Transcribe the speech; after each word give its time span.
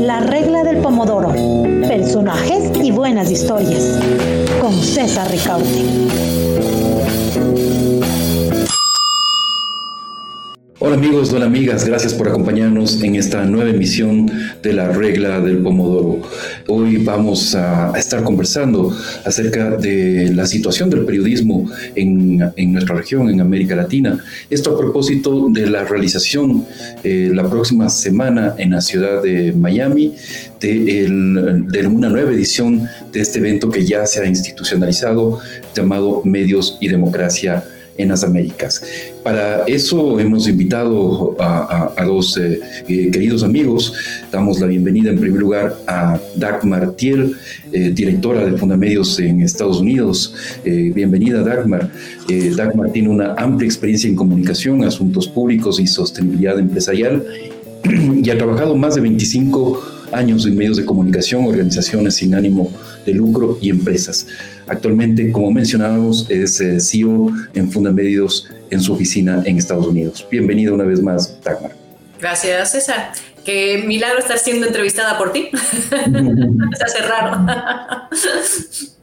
La 0.00 0.20
regla 0.20 0.64
del 0.64 0.78
pomodoro. 0.78 1.32
Personajes 1.86 2.72
y 2.82 2.90
buenas 2.90 3.30
historias. 3.30 3.98
Con 4.60 4.72
César 4.72 5.30
Ricaute. 5.30 6.79
Hola 10.82 10.96
amigos, 10.96 11.30
hola 11.34 11.44
amigas, 11.44 11.84
gracias 11.84 12.14
por 12.14 12.26
acompañarnos 12.26 13.02
en 13.02 13.14
esta 13.14 13.44
nueva 13.44 13.68
emisión 13.68 14.30
de 14.62 14.72
la 14.72 14.88
regla 14.88 15.38
del 15.38 15.58
Pomodoro. 15.58 16.22
Hoy 16.68 16.96
vamos 16.96 17.54
a 17.54 17.92
estar 17.98 18.22
conversando 18.22 18.90
acerca 19.26 19.76
de 19.76 20.32
la 20.32 20.46
situación 20.46 20.88
del 20.88 21.04
periodismo 21.04 21.70
en, 21.94 22.38
nuestra 22.72 22.96
región, 22.96 23.28
en 23.28 23.42
América 23.42 23.76
Latina. 23.76 24.24
Esto 24.48 24.74
a 24.74 24.78
propósito 24.78 25.48
de 25.50 25.68
la 25.68 25.84
realización 25.84 26.64
eh, 27.04 27.30
la 27.30 27.46
próxima 27.46 27.90
semana 27.90 28.54
en 28.56 28.70
la 28.70 28.80
ciudad 28.80 29.22
de 29.22 29.52
Miami 29.52 30.14
de, 30.60 31.06
de 31.68 31.86
una 31.88 32.08
nueva 32.08 32.32
edición 32.32 32.88
de 33.12 33.20
este 33.20 33.38
evento 33.38 33.68
que 33.68 33.84
ya 33.84 34.06
se 34.06 34.22
ha 34.22 34.26
institucionalizado 34.26 35.40
llamado 35.74 36.22
Medios 36.24 36.78
y 36.80 36.88
Democracia 36.88 37.64
en 37.96 38.08
las 38.08 38.24
Américas. 38.24 38.82
Para 39.22 39.64
eso 39.64 40.18
hemos 40.18 40.48
invitado 40.48 41.36
a, 41.38 42.04
dos 42.04 42.36
eh, 42.38 42.60
eh, 42.88 43.10
queridos 43.10 43.42
amigos. 43.42 43.92
Damos 44.32 44.60
la 44.60 44.66
bienvenida 44.66 45.10
en 45.10 45.20
primer 45.20 45.40
lugar 45.40 45.76
a 45.86 46.18
Dagmar 46.36 46.92
Thiel, 46.92 47.34
eh, 47.72 47.90
directora 47.94 48.44
de 48.44 48.56
Fundamedios 48.56 49.18
en 49.20 49.42
Estados 49.42 49.80
Unidos. 49.80 50.34
bienvenida 50.64 51.42
Dagmar. 51.42 51.90
Dagmar 52.56 52.90
tiene 52.92 53.08
una 53.08 53.34
amplia 53.34 53.66
experiencia 53.66 54.08
en 54.08 54.16
comunicación, 54.16 54.84
asuntos 54.84 55.28
públicos 55.28 55.78
y 55.80 55.86
sostenibilidad 55.86 56.58
empresarial 56.58 57.24
y 58.22 58.28
ha 58.30 58.38
trabajado 58.38 58.76
más 58.76 58.94
de 58.94 59.00
25 59.02 59.82
años 60.12 60.46
en 60.46 60.56
medios 60.56 60.76
de 60.76 60.84
comunicación, 60.84 61.44
organizaciones 61.46 62.16
sin 62.16 62.34
ánimo 62.34 62.70
de 63.06 63.14
lucro 63.14 63.58
y 63.60 63.70
empresas. 63.70 64.26
Actualmente, 64.70 65.32
como 65.32 65.50
mencionábamos, 65.50 66.30
es 66.30 66.60
eh, 66.60 66.78
CEO 66.78 67.32
en 67.54 67.72
Fundamedios 67.72 68.48
en 68.70 68.80
su 68.80 68.92
oficina 68.92 69.42
en 69.44 69.58
Estados 69.58 69.84
Unidos. 69.84 70.24
Bienvenida 70.30 70.72
una 70.72 70.84
vez 70.84 71.02
más, 71.02 71.42
Dagmar. 71.42 71.72
Gracias, 72.20 72.70
César. 72.70 73.10
Qué 73.44 73.82
milagro 73.84 74.20
estar 74.20 74.38
siendo 74.38 74.68
entrevistada 74.68 75.18
por 75.18 75.32
ti. 75.32 75.48
Se 75.88 76.84
hace 76.84 77.02
raro. 77.02 77.46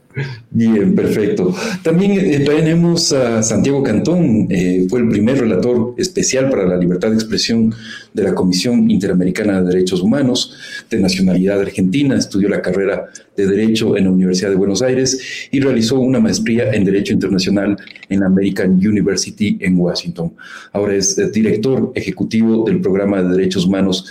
Bien, 0.50 0.94
perfecto. 0.94 1.54
También 1.82 2.12
eh, 2.12 2.40
tenemos 2.40 3.12
a 3.12 3.42
Santiago 3.42 3.82
Cantón, 3.82 4.46
eh, 4.50 4.86
fue 4.88 5.00
el 5.00 5.08
primer 5.08 5.40
relator 5.40 5.94
especial 5.98 6.48
para 6.50 6.66
la 6.66 6.76
libertad 6.76 7.10
de 7.10 7.14
expresión 7.14 7.74
de 8.12 8.22
la 8.22 8.34
Comisión 8.34 8.90
Interamericana 8.90 9.60
de 9.60 9.68
Derechos 9.68 10.00
Humanos, 10.00 10.54
de 10.90 10.98
nacionalidad 10.98 11.60
argentina, 11.60 12.16
estudió 12.16 12.48
la 12.48 12.62
carrera 12.62 13.08
de 13.36 13.46
Derecho 13.46 13.96
en 13.96 14.04
la 14.04 14.10
Universidad 14.10 14.50
de 14.50 14.56
Buenos 14.56 14.82
Aires 14.82 15.48
y 15.52 15.60
realizó 15.60 16.00
una 16.00 16.18
maestría 16.18 16.72
en 16.72 16.84
Derecho 16.84 17.12
Internacional 17.12 17.76
en 18.08 18.20
la 18.20 18.26
American 18.26 18.72
University 18.72 19.56
en 19.60 19.78
Washington. 19.78 20.32
Ahora 20.72 20.94
es 20.94 21.16
eh, 21.18 21.30
director 21.30 21.92
ejecutivo 21.94 22.64
del 22.64 22.80
programa 22.80 23.22
de 23.22 23.36
Derechos 23.36 23.66
Humanos 23.66 24.06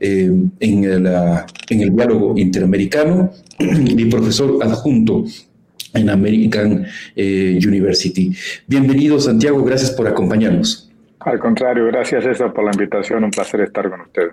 en, 0.00 0.52
el, 0.84 1.06
en 1.06 1.80
el 1.80 1.94
diálogo 1.94 2.36
interamericano 2.36 3.32
y 3.58 4.04
profesor 4.06 4.58
adjunto 4.62 5.24
en 5.94 6.10
American 6.10 6.86
eh, 7.16 7.58
University. 7.66 8.32
Bienvenido, 8.66 9.20
Santiago, 9.20 9.62
gracias 9.64 9.90
por 9.90 10.06
acompañarnos. 10.08 10.90
Al 11.20 11.38
contrario, 11.38 11.86
gracias 11.86 12.24
César 12.24 12.52
por 12.52 12.64
la 12.64 12.72
invitación, 12.72 13.24
un 13.24 13.30
placer 13.30 13.60
estar 13.60 13.90
con 13.90 14.00
ustedes. 14.00 14.32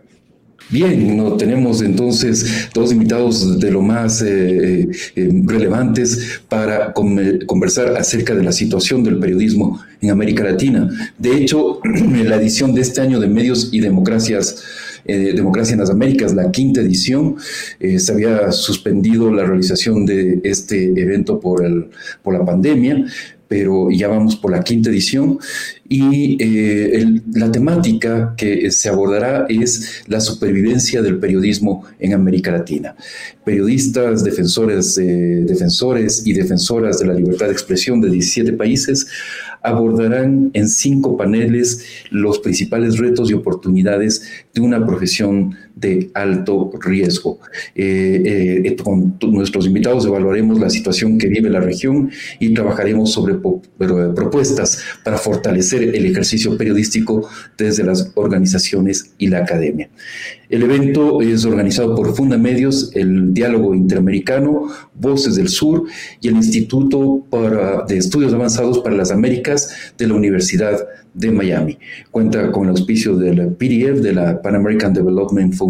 Bien, 0.70 1.16
no, 1.16 1.38
tenemos 1.38 1.82
entonces 1.82 2.70
dos 2.74 2.92
invitados 2.92 3.58
de 3.58 3.72
lo 3.72 3.82
más 3.82 4.22
eh, 4.22 4.90
eh, 5.16 5.30
relevantes 5.46 6.42
para 6.50 6.92
conversar 6.94 7.96
acerca 7.96 8.36
de 8.36 8.44
la 8.44 8.52
situación 8.52 9.02
del 9.04 9.18
periodismo 9.18 9.82
en 10.02 10.10
América 10.10 10.44
Latina. 10.44 10.90
De 11.18 11.38
hecho, 11.38 11.80
la 11.84 12.36
edición 12.36 12.74
de 12.76 12.82
este 12.82 13.00
año 13.00 13.20
de 13.20 13.28
Medios 13.28 13.70
y 13.72 13.80
Democracias 13.80 14.62
eh, 15.08 15.34
Democracia 15.34 15.74
en 15.74 15.80
las 15.80 15.90
Américas, 15.90 16.34
la 16.34 16.52
quinta 16.52 16.82
edición. 16.82 17.38
Eh, 17.80 17.98
se 18.00 18.12
había 18.12 18.52
suspendido 18.52 19.34
la 19.34 19.46
realización 19.46 20.06
de 20.06 20.42
este 20.44 21.00
evento 21.00 21.40
por, 21.40 21.64
el, 21.64 21.90
por 22.22 22.38
la 22.38 22.46
pandemia, 22.46 23.06
pero 23.48 23.90
ya 23.90 24.10
vamos 24.10 24.36
por 24.36 24.52
la 24.52 24.62
quinta 24.62 24.90
edición 24.90 25.40
y 25.88 26.38
eh, 26.44 27.22
la 27.34 27.50
temática 27.50 28.34
que 28.36 28.70
se 28.72 28.90
abordará 28.90 29.46
es 29.48 30.04
la 30.08 30.20
supervivencia 30.20 31.02
del 31.02 31.18
periodismo 31.18 31.86
en 32.00 32.14
América 32.14 32.52
Latina. 32.52 32.94
Periodistas, 33.46 34.26
defensores, 34.26 34.96
defensores 34.96 36.24
y 36.26 36.34
defensoras 36.34 37.00
de 37.00 37.06
la 37.08 37.14
libertad 37.14 37.46
de 37.46 37.54
expresión 37.54 38.02
de 38.02 38.10
17 38.10 38.52
países 38.54 39.08
abordarán 39.68 40.52
en 40.54 40.68
cinco 40.68 41.18
paneles 41.18 41.86
los 42.10 42.40
principales 42.40 42.98
retos 42.98 43.30
y 43.30 43.34
oportunidades 43.34 44.46
de 44.54 44.62
una 44.62 44.86
profesión 44.86 45.56
de 45.80 46.10
alto 46.14 46.72
riesgo. 46.82 47.40
Eh, 47.76 48.64
eh, 48.66 48.76
con 48.84 49.18
nuestros 49.32 49.66
invitados 49.68 50.06
evaluaremos 50.06 50.60
la 50.60 50.70
situación 50.70 51.18
que 51.18 51.28
vive 51.28 51.50
la 51.50 51.60
región 51.60 52.10
y 52.40 52.54
trabajaremos 52.54 53.12
sobre 53.12 53.36
propuestas 53.36 54.84
para 55.04 55.18
fortalecer 55.18 55.84
el 55.84 56.06
ejercicio 56.06 56.58
periodístico 56.58 57.28
desde 57.58 57.84
las 57.84 58.12
organizaciones 58.16 59.12
y 59.18 59.28
la 59.28 59.40
academia. 59.40 59.90
El 60.50 60.64
evento 60.64 61.22
es 61.22 61.44
organizado 61.44 61.94
por 61.94 62.16
Fundamedios, 62.16 62.92
el 62.94 63.34
Diálogo 63.34 63.76
Interamericano, 63.76 64.68
Voces 64.96 65.36
del 65.36 65.50
Sur 65.50 65.84
y 66.22 66.30
el 66.30 66.38
Instituto 66.38 67.22
para, 67.30 67.84
de 67.86 67.98
Estudios 67.98 68.34
Avanzados 68.34 68.80
para 68.80 68.96
las 68.96 69.12
Américas 69.12 69.70
de 69.98 70.08
la 70.08 70.14
Universidad 70.14 70.88
de 71.14 71.32
Miami. 71.32 71.78
Cuenta 72.12 72.52
con 72.52 72.66
el 72.66 72.70
auspicio 72.70 73.18
del 73.18 73.50
PDF, 73.56 74.02
de 74.02 74.14
la 74.14 74.42
Pan 74.42 74.56
American 74.56 74.94
Development 74.94 75.54
Foundation 75.54 75.67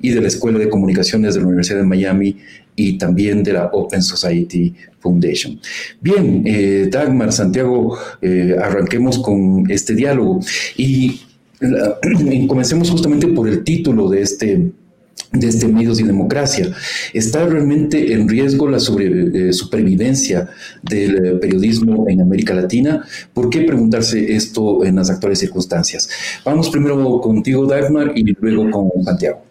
y 0.00 0.10
de 0.10 0.20
la 0.20 0.28
Escuela 0.28 0.58
de 0.58 0.68
Comunicaciones 0.68 1.34
de 1.34 1.40
la 1.40 1.46
Universidad 1.46 1.78
de 1.78 1.86
Miami 1.86 2.36
y 2.76 2.98
también 2.98 3.42
de 3.42 3.52
la 3.52 3.66
Open 3.66 4.02
Society 4.02 4.74
Foundation. 5.00 5.60
Bien, 6.00 6.42
eh, 6.46 6.88
Dagmar, 6.90 7.32
Santiago, 7.32 7.98
eh, 8.22 8.56
arranquemos 8.60 9.18
con 9.18 9.70
este 9.70 9.94
diálogo 9.94 10.40
y 10.76 11.20
comencemos 12.48 12.90
justamente 12.90 13.26
por 13.28 13.48
el 13.48 13.64
título 13.64 14.08
de 14.08 14.22
este 14.22 14.70
de 15.32 15.48
este 15.48 15.68
medios 15.68 16.00
y 16.00 16.04
democracia. 16.04 16.72
¿Está 17.12 17.46
realmente 17.46 18.12
en 18.12 18.28
riesgo 18.28 18.68
la 18.68 18.78
eh, 18.78 19.52
supervivencia 19.52 20.48
del 20.82 21.24
eh, 21.24 21.32
periodismo 21.36 22.08
en 22.08 22.20
América 22.20 22.54
Latina? 22.54 23.04
¿Por 23.32 23.50
qué 23.50 23.62
preguntarse 23.62 24.34
esto 24.34 24.84
en 24.84 24.96
las 24.96 25.10
actuales 25.10 25.38
circunstancias? 25.38 26.08
Vamos 26.44 26.70
primero 26.70 27.20
contigo, 27.20 27.66
Dagmar, 27.66 28.12
y 28.14 28.24
luego 28.40 28.90
con 28.92 29.04
Santiago. 29.04 29.42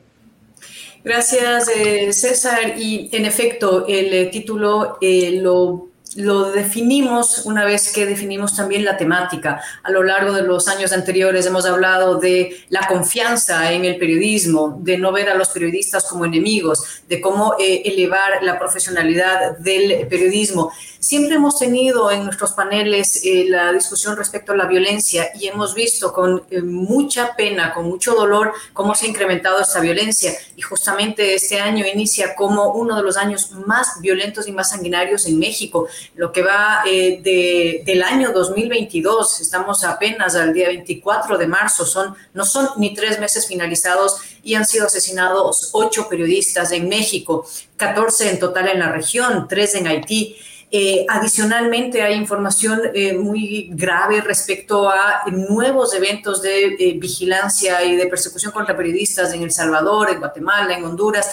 Gracias, 1.03 1.69
eh, 1.75 2.11
César. 2.13 2.77
Y 2.77 3.09
en 3.13 3.25
efecto, 3.25 3.85
el 3.87 4.29
título 4.31 4.97
lo 5.01 5.88
lo 6.15 6.51
definimos 6.51 7.45
una 7.45 7.65
vez 7.65 7.93
que 7.93 8.05
definimos 8.05 8.55
también 8.55 8.83
la 8.83 8.97
temática. 8.97 9.61
A 9.83 9.91
lo 9.91 10.03
largo 10.03 10.33
de 10.33 10.41
los 10.41 10.67
años 10.67 10.91
anteriores 10.91 11.45
hemos 11.45 11.65
hablado 11.65 12.15
de 12.15 12.65
la 12.69 12.87
confianza 12.87 13.71
en 13.71 13.85
el 13.85 13.97
periodismo, 13.97 14.77
de 14.81 14.97
no 14.97 15.11
ver 15.11 15.29
a 15.29 15.35
los 15.35 15.49
periodistas 15.49 16.05
como 16.05 16.25
enemigos, 16.25 16.83
de 17.07 17.21
cómo 17.21 17.55
eh, 17.59 17.83
elevar 17.85 18.41
la 18.43 18.57
profesionalidad 18.57 19.57
del 19.59 20.07
periodismo. 20.07 20.71
Siempre 20.99 21.35
hemos 21.35 21.57
tenido 21.57 22.11
en 22.11 22.25
nuestros 22.25 22.51
paneles 22.51 23.23
eh, 23.23 23.45
la 23.47 23.71
discusión 23.71 24.17
respecto 24.17 24.51
a 24.51 24.57
la 24.57 24.65
violencia 24.65 25.29
y 25.39 25.47
hemos 25.47 25.73
visto 25.73 26.11
con 26.11 26.43
eh, 26.49 26.61
mucha 26.61 27.35
pena, 27.35 27.73
con 27.73 27.85
mucho 27.85 28.13
dolor, 28.13 28.53
cómo 28.73 28.93
se 28.95 29.05
ha 29.05 29.09
incrementado 29.09 29.61
esta 29.61 29.79
violencia. 29.79 30.33
Y 30.55 30.61
justamente 30.61 31.35
este 31.35 31.59
año 31.61 31.85
inicia 31.85 32.35
como 32.35 32.73
uno 32.73 32.97
de 32.97 33.03
los 33.03 33.15
años 33.15 33.51
más 33.65 34.01
violentos 34.01 34.47
y 34.47 34.51
más 34.51 34.71
sanguinarios 34.71 35.25
en 35.25 35.39
México. 35.39 35.87
Lo 36.15 36.31
que 36.31 36.41
va 36.41 36.83
eh, 36.85 37.21
de, 37.23 37.83
del 37.85 38.03
año 38.03 38.31
2022, 38.31 39.41
estamos 39.41 39.83
apenas 39.83 40.35
al 40.35 40.53
día 40.53 40.67
24 40.67 41.37
de 41.37 41.47
marzo, 41.47 41.85
son, 41.85 42.15
no 42.33 42.45
son 42.45 42.69
ni 42.77 42.93
tres 42.93 43.19
meses 43.19 43.47
finalizados 43.47 44.17
y 44.43 44.55
han 44.55 44.65
sido 44.65 44.87
asesinados 44.87 45.69
ocho 45.73 46.07
periodistas 46.09 46.71
en 46.71 46.89
México, 46.89 47.45
14 47.77 48.31
en 48.31 48.39
total 48.39 48.69
en 48.69 48.79
la 48.79 48.91
región, 48.91 49.47
tres 49.47 49.75
en 49.75 49.87
Haití. 49.87 50.35
Eh, 50.71 51.03
adicionalmente, 51.09 52.03
hay 52.03 52.13
información 52.13 52.79
eh, 52.93 53.13
muy 53.13 53.69
grave 53.73 54.21
respecto 54.21 54.87
a 54.87 55.23
nuevos 55.31 55.95
eventos 55.95 56.43
de 56.43 56.75
eh, 56.79 56.93
vigilancia 56.99 57.83
y 57.83 57.95
de 57.95 58.05
persecución 58.05 58.51
contra 58.51 58.77
periodistas 58.77 59.33
en 59.33 59.41
El 59.41 59.51
Salvador, 59.51 60.11
en 60.11 60.19
Guatemala, 60.19 60.77
en 60.77 60.85
Honduras. 60.85 61.27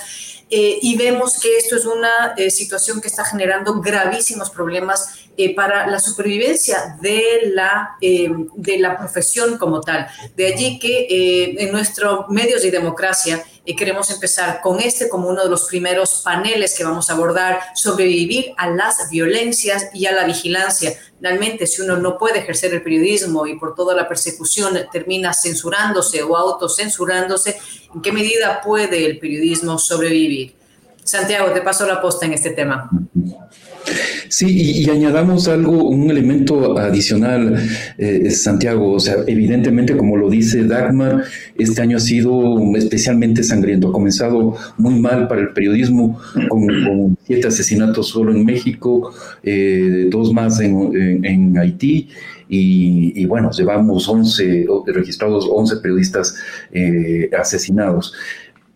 y 0.49 0.97
vemos 0.97 1.41
que 1.41 1.57
esto 1.57 1.75
es 1.75 1.85
una 1.87 2.37
situación 2.51 3.01
que 3.01 3.09
está 3.09 3.25
generando 3.25 3.81
gravísimos 3.81 4.49
problemas 4.49 5.27
para 5.57 5.89
la 5.89 5.99
supervivencia 5.99 6.97
de 7.01 7.51
la, 7.53 7.97
de 8.01 8.79
la 8.79 8.97
profesión 8.97 9.59
como 9.59 9.81
tal. 9.81 10.07
De 10.37 10.47
allí 10.47 10.79
que 10.79 11.57
en 11.59 11.73
nuestros 11.73 12.29
medios 12.29 12.63
de 12.63 12.71
democracia 12.71 13.43
queremos 13.75 14.11
empezar 14.11 14.61
con 14.61 14.81
este 14.81 15.09
como 15.09 15.29
uno 15.29 15.43
de 15.43 15.51
los 15.51 15.65
primeros 15.65 16.21
paneles 16.23 16.77
que 16.77 16.85
vamos 16.85 17.11
a 17.11 17.15
abordar, 17.15 17.61
sobrevivir 17.75 18.53
a 18.57 18.69
las 18.71 19.11
violencias 19.11 19.89
y 19.93 20.07
a 20.07 20.13
la 20.13 20.25
vigilancia. 20.25 20.95
Realmente, 21.21 21.67
si 21.67 21.83
uno 21.83 21.97
no 21.97 22.17
puede 22.19 22.39
ejercer 22.39 22.73
el 22.75 22.83
periodismo 22.83 23.47
y 23.47 23.59
por 23.59 23.75
toda 23.75 23.95
la 23.95 24.07
persecución 24.07 24.79
termina 24.93 25.35
censurándose 25.35 26.23
o 26.23 26.37
autocensurándose, 26.37 27.59
¿en 27.95 28.03
qué 28.03 28.13
medida 28.13 28.61
puede 28.61 29.05
el 29.05 29.19
periodismo 29.19 29.79
sobrevivir? 29.79 30.55
Santiago, 31.03 31.53
te 31.53 31.63
paso 31.63 31.87
la 31.87 32.01
posta 32.01 32.27
en 32.27 32.35
este 32.35 32.51
tema. 32.51 32.91
Sí, 34.29 34.83
y, 34.83 34.91
añadamos 34.91 35.49
algo, 35.49 35.89
un 35.89 36.11
elemento 36.11 36.79
adicional, 36.79 37.57
eh, 37.97 38.31
Santiago, 38.31 38.93
o 38.93 39.01
sea, 39.01 39.17
evidentemente, 39.27 39.97
como 39.97 40.17
lo 40.17 40.29
dice 40.29 40.65
Dagmar, 40.65 41.25
este 41.57 41.83
año 41.83 41.97
ha 41.97 42.01
sido 42.01 42.59
especialmente 42.77 43.43
sangriento, 43.43 43.89
ha 43.89 43.93
comenzado 43.93 44.57
muy 44.79 44.99
mal 44.99 45.29
para 45.29 45.43
el 45.43 45.53
periodismo, 45.53 46.21
con, 46.49 47.17
siete 47.25 47.49
asesinatos 47.49 48.09
solo 48.09 48.33
en 48.33 48.45
México, 48.45 49.15
eh, 49.43 50.09
dos 50.11 50.33
más 50.33 50.61
en, 50.61 51.57
Haití, 51.59 52.09
y, 52.49 53.25
bueno, 53.27 53.51
llevamos 53.51 54.09
11, 54.09 54.67
registrados 54.87 55.49
11 55.51 55.77
periodistas 55.77 56.37
eh, 56.73 57.31
asesinados 57.37 58.15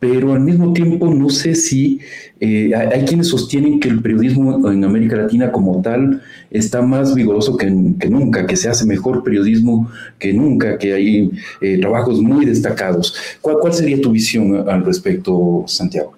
pero 0.00 0.32
al 0.32 0.40
mismo 0.40 0.72
tiempo 0.72 1.12
no 1.12 1.28
sé 1.28 1.54
si 1.54 2.00
eh, 2.40 2.74
hay, 2.74 3.04
quienes 3.04 3.28
sostienen 3.28 3.78
que 3.78 3.90
el 3.90 4.00
periodismo 4.00 4.70
en 4.70 4.82
América 4.82 5.14
Latina 5.14 5.52
como 5.52 5.82
tal 5.82 6.22
está 6.50 6.80
más 6.80 7.14
vigoroso 7.14 7.56
que, 7.58 7.66
nunca, 7.66 8.46
que 8.46 8.56
se 8.56 8.70
hace 8.70 8.86
mejor 8.86 9.22
periodismo 9.22 9.90
que 10.18 10.32
nunca, 10.32 10.78
que 10.78 10.94
hay 10.94 11.30
eh, 11.60 11.78
trabajos 11.78 12.22
muy 12.22 12.46
destacados. 12.46 13.38
¿Cuál, 13.42 13.58
¿Cuál, 13.60 13.74
sería 13.74 14.00
tu 14.00 14.10
visión 14.10 14.68
al 14.68 14.86
respecto, 14.86 15.64
Santiago? 15.66 16.14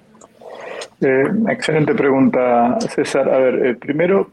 Eh, 1.00 1.24
excelente 1.50 1.92
pregunta, 1.94 2.78
César. 2.94 3.28
A 3.28 3.38
ver, 3.38 3.76
primero, 3.78 4.30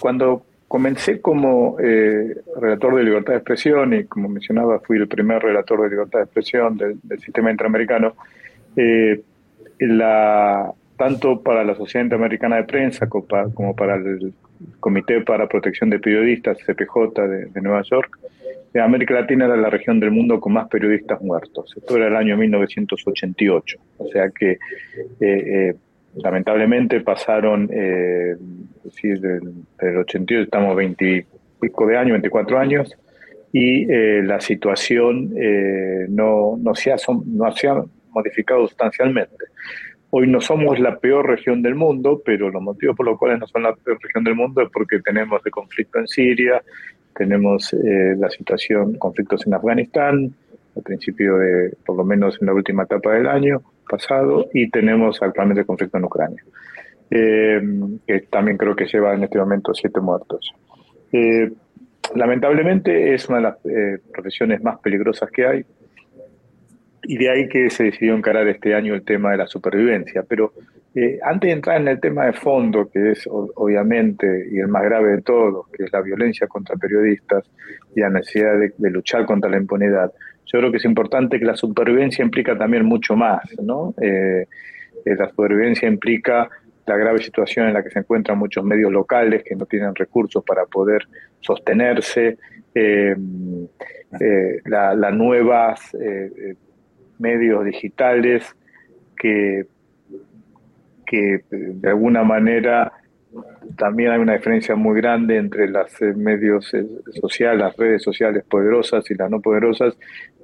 cuando 0.00 0.42
Comencé 0.68 1.22
como 1.22 1.80
eh, 1.80 2.36
relator 2.60 2.96
de 2.96 3.02
libertad 3.02 3.32
de 3.32 3.38
expresión 3.38 3.94
y, 3.94 4.04
como 4.04 4.28
mencionaba, 4.28 4.78
fui 4.80 4.98
el 4.98 5.08
primer 5.08 5.42
relator 5.42 5.82
de 5.82 5.88
libertad 5.88 6.18
de 6.18 6.24
expresión 6.26 6.76
del, 6.76 7.00
sistema 7.20 7.50
interamericano. 7.50 8.14
Eh, 8.76 9.22
tanto 10.98 11.40
para 11.40 11.64
la 11.64 11.74
Sociedad 11.74 12.04
Interamericana 12.04 12.56
de 12.56 12.64
Prensa 12.64 13.08
como 13.08 13.74
para, 13.74 13.94
el 13.94 14.34
Comité 14.78 15.22
para 15.22 15.48
Protección 15.48 15.88
de 15.88 16.00
Periodistas, 16.00 16.58
CPJ, 16.58 17.28
de, 17.54 17.60
Nueva 17.62 17.82
York, 17.82 18.18
eh, 18.74 18.80
América 18.80 19.14
Latina 19.14 19.46
era 19.46 19.56
la 19.56 19.70
región 19.70 19.98
del 20.00 20.10
mundo 20.10 20.38
con 20.38 20.52
más 20.52 20.68
periodistas 20.68 21.22
muertos. 21.22 21.72
Esto 21.76 21.96
era 21.96 22.08
el 22.08 22.16
año 22.16 22.36
1988. 22.36 23.78
O 23.98 24.08
sea 24.08 24.28
que 24.30 24.58
lamentablemente 26.14 27.00
pasaron, 27.00 27.68
eh, 27.72 28.36
del, 29.02 29.52
88 29.98 30.42
estamos 30.42 30.76
20 30.76 31.26
pico 31.60 31.86
de 31.86 31.96
años, 31.96 32.12
24 32.12 32.58
años, 32.58 32.96
y 33.52 33.90
eh, 33.90 34.22
la 34.22 34.40
situación 34.40 35.32
eh, 35.36 36.06
no, 36.08 36.56
no, 36.58 36.74
se 36.74 36.92
ha, 36.92 36.96
no 37.26 37.52
se 37.52 37.68
modificado 38.10 38.66
sustancialmente. 38.66 39.36
Hoy 40.10 40.26
no 40.26 40.40
somos 40.40 40.78
la 40.78 40.98
peor 40.98 41.26
región 41.26 41.62
del 41.62 41.74
mundo, 41.74 42.22
pero 42.24 42.50
los 42.50 42.62
motivos 42.62 42.96
por 42.96 43.06
los 43.06 43.18
cuales 43.18 43.40
no 43.40 43.46
son 43.46 43.62
la 43.62 43.74
peor 43.74 43.98
región 44.02 44.24
del 44.24 44.34
mundo 44.34 44.62
es 44.62 44.70
porque 44.72 45.00
tenemos 45.00 45.42
el 45.44 45.52
conflicto 45.52 45.98
en 45.98 46.08
Siria, 46.08 46.62
tenemos 47.14 47.72
eh, 47.74 48.14
la 48.16 48.30
situación, 48.30 48.94
conflictos 48.94 49.46
en 49.46 49.54
Afganistán, 49.54 50.32
al 50.76 50.82
principio 50.82 51.36
de, 51.36 51.74
por 51.84 51.96
lo 51.96 52.04
menos 52.04 52.38
en 52.40 52.46
la 52.46 52.54
última 52.54 52.84
etapa 52.84 53.12
del 53.12 53.26
año, 53.26 53.60
pasado 53.88 54.46
y 54.52 54.70
tenemos 54.70 55.20
actualmente 55.22 55.62
el 55.62 55.66
conflicto 55.66 55.98
en 55.98 56.04
Ucrania, 56.04 56.44
eh, 57.10 57.60
que 58.06 58.20
también 58.30 58.56
creo 58.56 58.76
que 58.76 58.86
lleva 58.86 59.14
en 59.14 59.24
este 59.24 59.38
momento 59.38 59.74
siete 59.74 60.00
muertos. 60.00 60.52
Eh, 61.12 61.50
lamentablemente 62.14 63.14
es 63.14 63.28
una 63.28 63.38
de 63.38 63.42
las 63.42 63.66
eh, 63.66 63.98
profesiones 64.12 64.62
más 64.62 64.78
peligrosas 64.78 65.30
que 65.30 65.46
hay 65.46 65.64
y 67.02 67.16
de 67.16 67.30
ahí 67.30 67.48
que 67.48 67.70
se 67.70 67.84
decidió 67.84 68.14
encarar 68.14 68.46
este 68.48 68.74
año 68.74 68.94
el 68.94 69.04
tema 69.04 69.32
de 69.32 69.38
la 69.38 69.46
supervivencia. 69.46 70.22
Pero 70.28 70.52
antes 71.22 71.48
de 71.48 71.52
entrar 71.52 71.80
en 71.80 71.88
el 71.88 72.00
tema 72.00 72.26
de 72.26 72.32
fondo, 72.32 72.90
que 72.90 73.12
es 73.12 73.26
obviamente 73.30 74.48
y 74.50 74.58
el 74.58 74.68
más 74.68 74.82
grave 74.82 75.12
de 75.12 75.22
todos, 75.22 75.68
que 75.68 75.84
es 75.84 75.92
la 75.92 76.02
violencia 76.02 76.46
contra 76.48 76.76
periodistas 76.76 77.48
y 77.94 78.00
la 78.00 78.10
necesidad 78.10 78.58
de 78.58 78.90
luchar 78.90 79.24
contra 79.24 79.48
la 79.48 79.58
impunidad, 79.58 80.12
yo 80.50 80.58
creo 80.58 80.70
que 80.70 80.78
es 80.78 80.84
importante 80.84 81.38
que 81.38 81.44
la 81.44 81.56
supervivencia 81.56 82.24
implica 82.24 82.56
también 82.56 82.84
mucho 82.84 83.14
más, 83.14 83.42
¿no? 83.62 83.94
Eh, 84.00 84.46
eh, 85.04 85.14
la 85.16 85.28
supervivencia 85.28 85.86
implica 85.86 86.48
la 86.86 86.96
grave 86.96 87.18
situación 87.18 87.68
en 87.68 87.74
la 87.74 87.82
que 87.82 87.90
se 87.90 87.98
encuentran 87.98 88.38
muchos 88.38 88.64
medios 88.64 88.90
locales 88.90 89.42
que 89.44 89.54
no 89.54 89.66
tienen 89.66 89.94
recursos 89.94 90.42
para 90.42 90.64
poder 90.64 91.06
sostenerse, 91.40 92.38
eh, 92.74 93.14
las 94.64 95.12
nuevas 95.12 95.94
medios 97.18 97.64
digitales 97.64 98.56
que, 99.14 99.66
que 101.04 101.44
de 101.50 101.88
alguna 101.88 102.22
manera 102.24 102.92
también 103.76 104.10
hay 104.10 104.18
una 104.18 104.34
diferencia 104.34 104.74
muy 104.74 104.96
grande 105.00 105.36
entre 105.36 105.68
los 105.68 105.90
eh, 106.02 106.14
medios 106.14 106.72
eh, 106.74 106.86
sociales, 107.20 107.60
las 107.60 107.76
redes 107.76 108.02
sociales 108.02 108.44
poderosas 108.48 109.08
y 109.10 109.14
las 109.14 109.30
no 109.30 109.40
poderosas, 109.40 109.96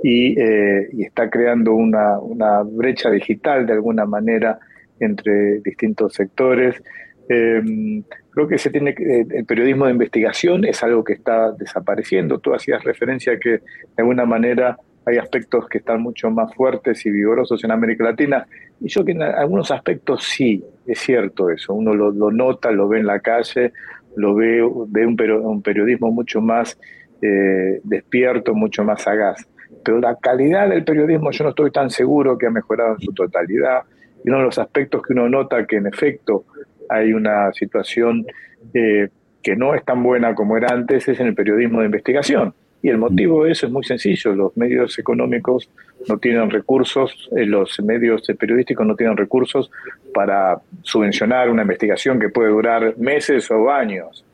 y, 0.03 0.39
eh, 0.39 0.89
está 0.99 1.31
creando 1.31 1.75
una, 1.75 2.19
brecha 2.65 3.11
digital 3.11 3.67
de 3.67 3.73
alguna 3.75 4.05
manera 4.05 4.59
entre 5.01 5.61
distintos 5.61 6.15
sectores. 6.15 6.83
Em, 7.29 8.03
creo 8.31 8.47
que 8.47 8.59
se 8.59 8.71
tiene 8.71 8.95
el 8.99 9.47
periodismo 9.47 9.87
de 9.87 9.93
investigación 9.93 10.65
es 10.65 10.83
algo 10.83 11.03
que 11.03 11.15
está 11.15 11.53
desapareciendo. 11.53 12.39
Tú 12.39 12.55
hacías 12.55 12.85
referencia 12.85 13.33
a 13.33 13.39
que 13.39 13.51
de 13.51 13.61
alguna 13.97 14.27
manera 14.27 14.77
hay 15.07 15.19
aspectos 15.19 15.69
que 15.69 15.79
están 15.79 16.03
mucho 16.03 16.31
más 16.31 16.55
fuertes 16.55 17.05
y 17.05 17.11
vigorosos 17.11 17.63
en 17.65 17.71
América 17.71 18.05
Latina. 18.05 18.47
Y 18.81 18.89
yo 18.89 19.05
que 19.05 19.13
en 19.13 19.23
algunos 19.23 19.71
aspectos 19.71 20.25
sí, 20.25 20.65
es 20.87 20.99
cierto 20.99 21.51
eso. 21.51 21.75
Uno 21.75 21.95
lo, 21.95 22.31
nota, 22.31 22.71
lo 22.71 22.89
ve 22.89 23.01
en 23.01 23.07
la 23.07 23.21
calle, 23.21 23.73
lo 24.17 24.35
ve, 24.35 24.63
ve 24.89 25.07
un, 25.07 25.63
periodismo 25.63 26.11
mucho 26.11 26.41
más 26.41 26.79
eh, 27.21 27.81
despierto, 27.85 28.55
mucho 28.55 28.83
más 28.85 29.03
sagaz. 29.03 29.47
Pero 29.85 30.01
la 30.01 30.17
calidad 30.17 30.69
del 30.69 30.85
periodismo 30.85 31.31
yo 31.31 31.45
no 31.45 31.51
estoy 31.51 31.71
tan 31.71 31.91
seguro 31.91 32.39
que 32.39 32.47
ha 32.47 32.51
mejorado 32.51 32.95
en 32.95 33.01
su 33.01 33.13
totalidad. 33.13 33.83
Y 34.25 34.31
uno 34.31 34.39
de 34.39 34.45
los 34.45 34.59
aspectos 34.59 35.03
que 35.03 35.13
uno 35.13 35.29
nota 35.29 35.67
que 35.67 35.77
en 35.77 35.87
efecto 35.87 36.47
hay 36.89 37.13
una 37.13 37.53
situación 37.53 38.25
eh, 38.73 39.09
que 39.43 39.57
no 39.57 39.75
es 39.75 39.85
tan 39.85 40.03
buena 40.03 40.35
como 40.35 40.57
era 40.57 40.69
antes 40.73 41.07
es 41.09 41.21
en 41.21 41.27
el 41.27 41.35
periodismo 41.35 41.81
de 41.81 41.87
investigación 41.87 42.55
y 42.85 42.91
el 42.91 42.99
motivo 42.99 43.45
de 43.45 43.53
eso 43.53 43.65
es 43.65 43.73
muy 43.73 43.83
sencillo, 43.83 44.35
los 44.35 44.55
medios 44.59 44.99
económicos 44.99 45.71
no 46.07 46.19
tienen 46.19 46.51
recursos, 46.51 47.31
eh, 47.35 47.47
los 47.47 47.81
medios 47.81 48.27
periodísticos 48.39 48.87
no 48.87 48.95
tienen 48.95 49.17
recursos 49.17 49.71
para 50.13 50.59
subvencionar 50.83 51.49
una 51.49 51.63
investigación 51.63 52.21
que 52.21 52.29
puede 52.29 52.51
durar 52.51 52.95
meses 52.99 53.51
o 53.51 53.71
años. 53.71 54.27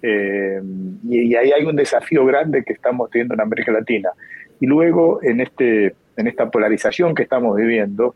Eh, 0.00 0.58
y, 1.06 1.34
ahí 1.34 1.52
hay 1.52 1.66
un 1.66 1.76
desafío 1.76 2.24
grande 2.24 2.64
que 2.64 2.72
estamos 2.72 3.10
teniendo 3.10 3.34
en 3.34 3.42
América 3.42 3.72
Latina. 3.72 4.08
Y 4.58 4.64
luego, 4.64 5.22
en, 5.22 5.42
este, 5.42 5.94
en 6.16 6.28
esta 6.28 6.50
polarización 6.50 7.14
que 7.14 7.24
estamos 7.24 7.56
viviendo, 7.58 8.14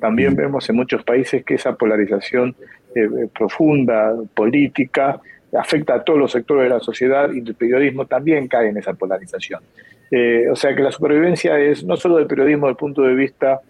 también 0.00 0.34
vemos 0.34 0.70
en 0.70 0.76
muchos 0.76 1.04
países 1.04 1.44
que 1.44 1.56
esa 1.56 1.74
polarización 1.74 2.56
eh, 2.94 3.28
profunda, 3.38 4.14
política, 4.32 5.20
afecta 5.56 5.94
a 5.94 6.04
todos 6.04 6.18
los 6.18 6.32
sectores 6.32 6.64
de 6.64 6.70
la 6.70 6.80
sociedad 6.80 7.30
y 7.32 7.38
el 7.38 7.54
periodismo 7.54 8.06
también 8.06 8.48
cae 8.48 8.68
en 8.68 8.76
esa 8.76 8.94
polarización. 8.94 9.60
Eh, 10.10 10.48
o 10.50 10.56
sea 10.56 10.74
que 10.74 10.82
la 10.82 10.92
supervivencia 10.92 11.58
es 11.58 11.84
no 11.84 11.96
solo 11.96 12.16
del 12.16 12.26
periodismo 12.26 12.66
desde 12.66 12.72
el 12.72 12.76
punto 12.76 13.02
de 13.02 13.14
vista 13.14 13.60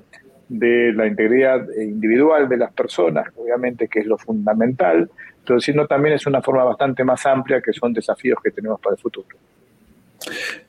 de 0.49 0.93
la 0.93 1.07
integridad 1.07 1.67
individual 1.77 2.49
de 2.49 2.57
las 2.57 2.73
personas, 2.73 3.27
obviamente 3.37 3.89
que 3.89 4.01
es 4.01 4.07
lo 4.07 4.19
fundamental, 4.19 5.11
pero 5.47 5.61
sino 5.61 5.87
también 5.87 6.15
es 6.15 6.27
una 6.27 6.43
forma 6.43 6.65
bastante 6.65 7.05
más 7.05 7.25
amplia 7.27 7.61
que 7.61 7.73
son 7.73 7.93
desafíos 7.93 8.39
que 8.43 8.51
tenemos 8.51 8.81
para 8.81 8.95
el 8.95 9.01
futuro. 9.01 9.37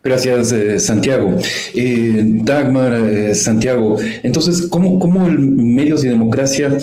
Gracias, 0.04 0.52
eh, 0.52 0.80
Santiago. 0.80 1.36
Eh, 1.74 2.22
Dagmar, 2.44 2.94
eh, 2.94 3.34
Santiago, 3.34 3.98
entonces, 4.22 4.68
¿cómo, 4.70 5.00
¿cómo, 5.00 5.28
el 5.28 5.40
Medios 5.40 6.04
y 6.06 6.10
Democracia 6.10 6.78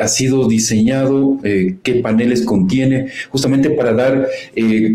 ha 0.00 0.08
sido 0.08 0.48
diseñado? 0.48 1.38
¿Qué 1.42 2.00
paneles 2.02 2.42
contiene? 2.42 3.08
Justamente 3.30 3.70
para 3.70 3.92
dar 3.92 4.28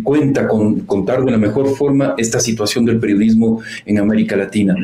cuenta, 0.03 0.47
con, 0.47 0.81
contar 0.81 1.23
de 1.23 1.31
la 1.31 1.37
mejor 1.37 1.75
forma 1.75 2.15
esta 2.17 2.39
situación 2.39 2.85
del 2.85 2.99
periodismo 2.99 3.61
en 3.85 3.99
América 3.99 4.35
Latina. 4.35 4.75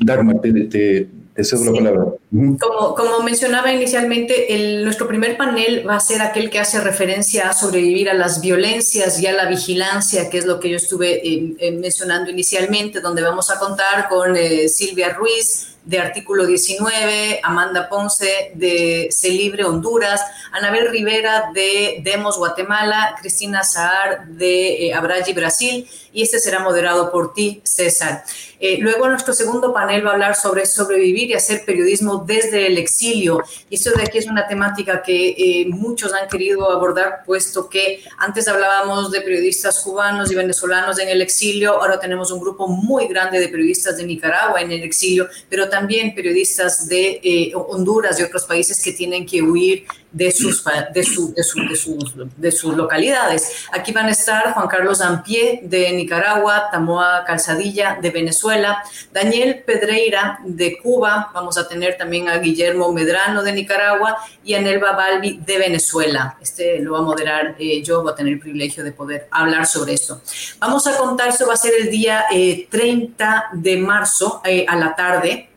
Dagmar, 0.00 0.40
te, 0.40 1.08
Esa 1.36 1.56
es 1.56 1.62
la 1.62 1.72
palabra. 1.72 2.04
como, 2.30 2.94
como, 2.94 3.22
mencionaba 3.22 3.70
inicialmente, 3.70 4.54
el, 4.54 4.84
nuestro 4.84 5.06
primer 5.06 5.36
panel 5.36 5.86
va 5.86 5.96
a 5.96 6.00
ser 6.00 6.22
aquel 6.22 6.48
que 6.48 6.58
hace 6.58 6.80
referencia 6.80 7.50
a 7.50 7.52
sobrevivir 7.52 8.08
a 8.08 8.14
las 8.14 8.40
violencias 8.40 9.20
y 9.20 9.26
a 9.26 9.32
la 9.32 9.46
vigilancia, 9.46 10.30
que 10.30 10.38
es 10.38 10.46
lo 10.46 10.58
que 10.58 10.70
yo 10.70 10.76
estuve 10.76 11.26
eh, 11.26 11.54
eh, 11.58 11.72
mencionando 11.72 12.30
inicialmente, 12.30 13.00
donde 13.00 13.22
vamos 13.22 13.50
a 13.50 13.58
contar 13.58 14.08
con 14.08 14.34
eh, 14.34 14.68
Silvia 14.68 15.10
Ruiz, 15.10 15.75
de 15.86 16.00
Artículo 16.00 16.46
19, 16.46 17.40
Amanda 17.44 17.88
Ponce 17.88 18.50
de 18.54 19.06
Se 19.10 19.30
Libre 19.30 19.64
Honduras, 19.64 20.20
Anabel 20.52 20.90
Rivera 20.90 21.50
de 21.54 22.00
Demos 22.02 22.36
Guatemala, 22.36 23.14
Cristina 23.20 23.62
Saar 23.62 24.26
de 24.26 24.90
eh, 24.90 25.32
Brasil 25.32 25.88
y 26.12 26.22
este 26.22 26.40
será 26.40 26.58
moderado 26.58 27.12
por 27.12 27.34
ti, 27.34 27.60
César. 27.62 28.24
Eh, 28.58 28.78
luego 28.80 29.06
nuestro 29.06 29.34
segundo 29.34 29.72
panel 29.72 30.04
va 30.04 30.10
a 30.10 30.14
hablar 30.14 30.34
sobre 30.34 30.66
sobrevivir 30.66 31.30
y 31.30 31.34
hacer 31.34 31.64
periodismo 31.64 32.24
desde 32.26 32.66
el 32.66 32.78
exilio. 32.78 33.44
Y 33.68 33.76
esto 33.76 33.90
de 33.90 34.02
aquí 34.02 34.18
es 34.18 34.26
una 34.26 34.48
temática 34.48 35.02
que 35.02 35.28
eh, 35.28 35.66
muchos 35.68 36.14
han 36.14 36.26
querido 36.28 36.70
abordar, 36.72 37.22
puesto 37.24 37.68
que 37.68 38.02
antes 38.18 38.48
hablábamos 38.48 39.12
de 39.12 39.20
periodistas 39.20 39.78
cubanos 39.80 40.32
y 40.32 40.34
venezolanos 40.34 40.98
en 40.98 41.10
el 41.10 41.20
exilio, 41.20 41.80
ahora 41.80 42.00
tenemos 42.00 42.32
un 42.32 42.40
grupo 42.40 42.66
muy 42.66 43.06
grande 43.06 43.38
de 43.38 43.48
periodistas 43.48 43.98
de 43.98 44.04
Nicaragua 44.04 44.62
en 44.62 44.72
el 44.72 44.82
exilio, 44.82 45.28
pero 45.50 45.68
también 45.68 45.75
periodistas 46.14 46.88
de 46.88 47.20
eh, 47.22 47.52
Honduras 47.54 48.18
y 48.18 48.22
otros 48.22 48.44
países 48.44 48.82
que 48.82 48.92
tienen 48.92 49.26
que 49.26 49.42
huir 49.42 49.84
de 50.16 50.30
sus, 50.30 50.64
de, 50.94 51.04
su, 51.04 51.34
de, 51.34 51.44
su, 51.44 51.60
de, 51.68 51.76
sus, 51.76 52.14
de, 52.36 52.50
sus, 52.50 52.74
localidades. 52.74 53.66
Aquí 53.70 53.92
van 53.92 54.06
a 54.06 54.12
estar 54.12 54.54
Juan 54.54 54.66
Carlos 54.66 55.02
Ampié 55.02 55.60
de 55.62 55.92
Nicaragua, 55.92 56.70
Tamoa 56.72 57.22
Calzadilla 57.26 57.98
de 58.00 58.10
Venezuela, 58.10 58.82
Daniel 59.12 59.62
Pedreira 59.66 60.40
de 60.44 60.78
Cuba, 60.78 61.30
vamos 61.34 61.58
a 61.58 61.68
tener 61.68 61.98
también 61.98 62.30
a 62.30 62.38
Guillermo 62.38 62.90
Medrano 62.92 63.42
de 63.42 63.52
Nicaragua 63.52 64.16
y 64.42 64.54
a 64.54 64.60
Nelva 64.60 64.92
Balbi 64.92 65.38
de 65.44 65.58
Venezuela. 65.58 66.38
Este 66.40 66.80
lo 66.80 66.92
va 66.92 67.00
a 67.00 67.02
moderar 67.02 67.56
eh, 67.58 67.82
yo, 67.82 68.02
voy 68.02 68.12
a 68.12 68.14
tener 68.14 68.32
el 68.32 68.38
privilegio 68.38 68.82
de 68.84 68.92
poder 68.92 69.28
hablar 69.30 69.66
sobre 69.66 69.92
esto. 69.92 70.22
Vamos 70.58 70.86
a 70.86 70.96
contar, 70.96 71.28
esto 71.28 71.46
va 71.46 71.54
a 71.54 71.58
ser 71.58 71.74
el 71.78 71.90
día 71.90 72.24
30 72.70 73.50
eh, 73.52 73.56
de 73.58 73.76
marzo 73.76 74.40
eh, 74.44 74.64
a 74.66 74.76
la 74.76 74.94
tarde. 74.94 75.50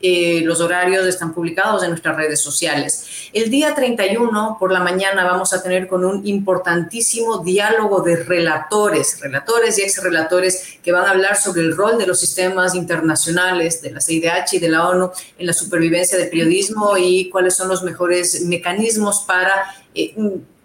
los 0.44 0.60
horarios 0.60 1.06
están 1.06 1.34
publicados 1.34 1.84
en 1.84 1.90
nuestras 1.92 2.16
redes 2.16 2.42
sociales. 2.42 3.30
El 3.34 3.50
día 3.50 3.74
31 3.74 4.49
por 4.58 4.72
la 4.72 4.80
mañana 4.80 5.24
vamos 5.26 5.54
a 5.54 5.62
tener 5.62 5.88
con 5.88 6.06
un 6.06 6.26
importantísimo 6.26 7.44
diálogo 7.44 8.02
de 8.02 8.24
relatores, 8.24 9.20
relatores 9.20 9.78
y 9.78 9.82
ex 9.82 10.02
relatores 10.02 10.80
que 10.82 10.92
van 10.92 11.06
a 11.06 11.12
hablar 11.12 11.36
sobre 11.36 11.62
el 11.62 11.76
rol 11.76 11.98
de 11.98 12.08
los 12.08 12.20
sistemas 12.20 12.76
internacionales, 12.76 13.82
de 13.82 13.92
la 13.92 14.02
CIDH 14.02 14.54
y 14.54 14.60
de 14.60 14.70
la 14.70 14.88
ONU 14.88 15.12
en 15.38 15.46
la 15.46 15.54
supervivencia 15.54 16.18
del 16.18 16.30
periodismo 16.30 16.98
y 16.98 17.30
cuáles 17.30 17.56
son 17.56 17.68
los 17.68 17.84
mejores 17.84 18.42
mecanismos 18.46 19.26
para, 19.28 19.52
eh, 19.94 20.16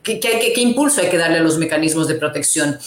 qué, 0.02 0.20
qué, 0.20 0.60
impulso 0.60 1.00
hay 1.00 1.08
que 1.08 1.18
darle 1.18 1.38
a 1.38 1.42
los 1.42 1.58
mecanismos 1.58 2.08
de 2.08 2.14
protección. 2.14 2.78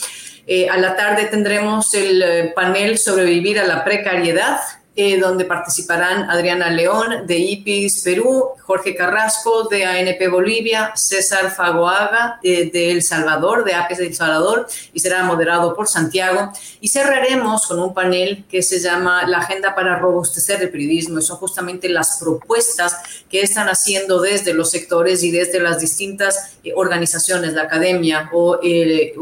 Eh, 0.46 0.70
a 0.70 0.78
la 0.78 0.96
tarde 0.96 1.26
tendremos 1.26 1.94
el 1.94 2.22
eh, 2.22 2.54
panel 2.56 2.98
Sobrevivir 2.98 3.60
a 3.60 3.68
la 3.68 3.84
precariedad, 3.84 4.60
eh, 5.00 5.20
donde 5.20 5.46
participarán 5.46 6.28
Adriana 6.28 6.72
León 6.72 7.28
de 7.28 7.38
IPIS 7.38 8.02
Perú, 8.04 8.46
Jorge 8.64 8.96
Carrasco 8.96 9.68
de 9.70 9.86
ANP 9.86 10.28
Bolivia, 10.28 10.92
César 10.96 11.52
Fagoaga 11.52 12.40
de, 12.42 12.92
El 12.92 13.04
Salvador, 13.04 13.64
de 13.64 13.76
APES 13.76 14.00
de 14.00 14.08
El 14.08 14.16
Salvador, 14.16 14.68
y 14.94 15.00
será 15.00 15.22
moderado 15.22 15.76
por 15.76 15.88
Santiago. 15.88 16.52
Y 16.82 16.88
cerraremos 16.88 17.68
con 17.68 17.80
un 17.80 17.94
panel 17.94 18.46
que 18.50 18.64
se 18.64 18.80
llama 18.80 19.28
La 19.28 19.38
Agenda 19.38 19.76
para 19.76 20.00
Robustecer 20.00 20.64
el 20.64 20.72
Periodismo. 20.72 21.20
Y 21.20 21.22
son 21.22 21.38
justamente 21.38 21.90
las 21.90 22.18
propuestas 22.18 22.98
que 23.30 23.42
están 23.42 23.68
haciendo 23.68 24.20
desde 24.20 24.56
los 24.56 24.72
sectores 24.72 25.22
y 25.22 25.30
desde 25.30 25.60
las 25.60 25.80
distintas 25.80 26.58
eh, 26.64 26.74
organizaciones, 26.76 27.54
la 27.54 27.64
academia 27.64 28.32
o, 28.34 28.60
el 28.64 29.14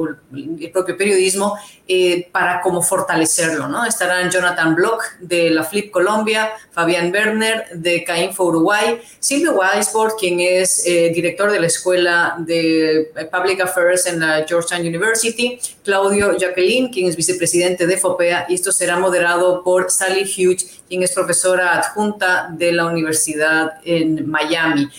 propio 0.72 0.96
periodismo, 0.96 1.58
eh, 1.86 2.29
para 2.32 2.62
cómo 2.62 2.82
fortalecerlo. 2.82 3.67
¿no? 3.67 3.86
Estarán 3.86 4.32
Jonathan 4.32 4.74
Block 4.74 5.03
de 5.20 5.50
la 5.50 5.64
Flip 5.65 5.91
Colombia, 5.91 6.51
Fabián 6.72 7.12
Werner 7.12 7.65
de 7.74 8.03
CAINFO 8.03 8.45
Uruguay, 8.45 9.01
Silvio 9.19 9.53
Weisbord, 9.53 10.13
quien 10.17 10.39
es 10.39 10.86
eh, 10.86 11.12
director 11.13 11.51
de 11.51 11.60
la 11.60 11.67
Escuela 11.67 12.36
de 12.39 13.12
Public 13.31 13.62
Affairs 13.62 14.05
en 14.07 14.19
la 14.19 14.45
Georgetown 14.48 14.81
University, 14.81 15.60
Claudio 15.84 16.38
Jacqueline, 16.38 16.89
quien 16.89 17.07
es 17.07 17.15
vicepresidente 17.15 17.88
de 17.88 17.98
FOPEA, 17.98 18.45
y 18.50 18.55
esto 18.55 18.72
será 18.72 18.98
moderado 18.98 19.63
por 19.63 19.91
Sally 19.91 20.24
Hughes, 20.24 20.81
quien 20.88 21.03
es 21.03 21.12
profesora 21.12 21.77
adjunta 21.77 22.50
de 22.51 22.72
la 22.72 22.86
Universidad 22.86 23.74
en 23.84 24.29
Miami. 24.29 24.89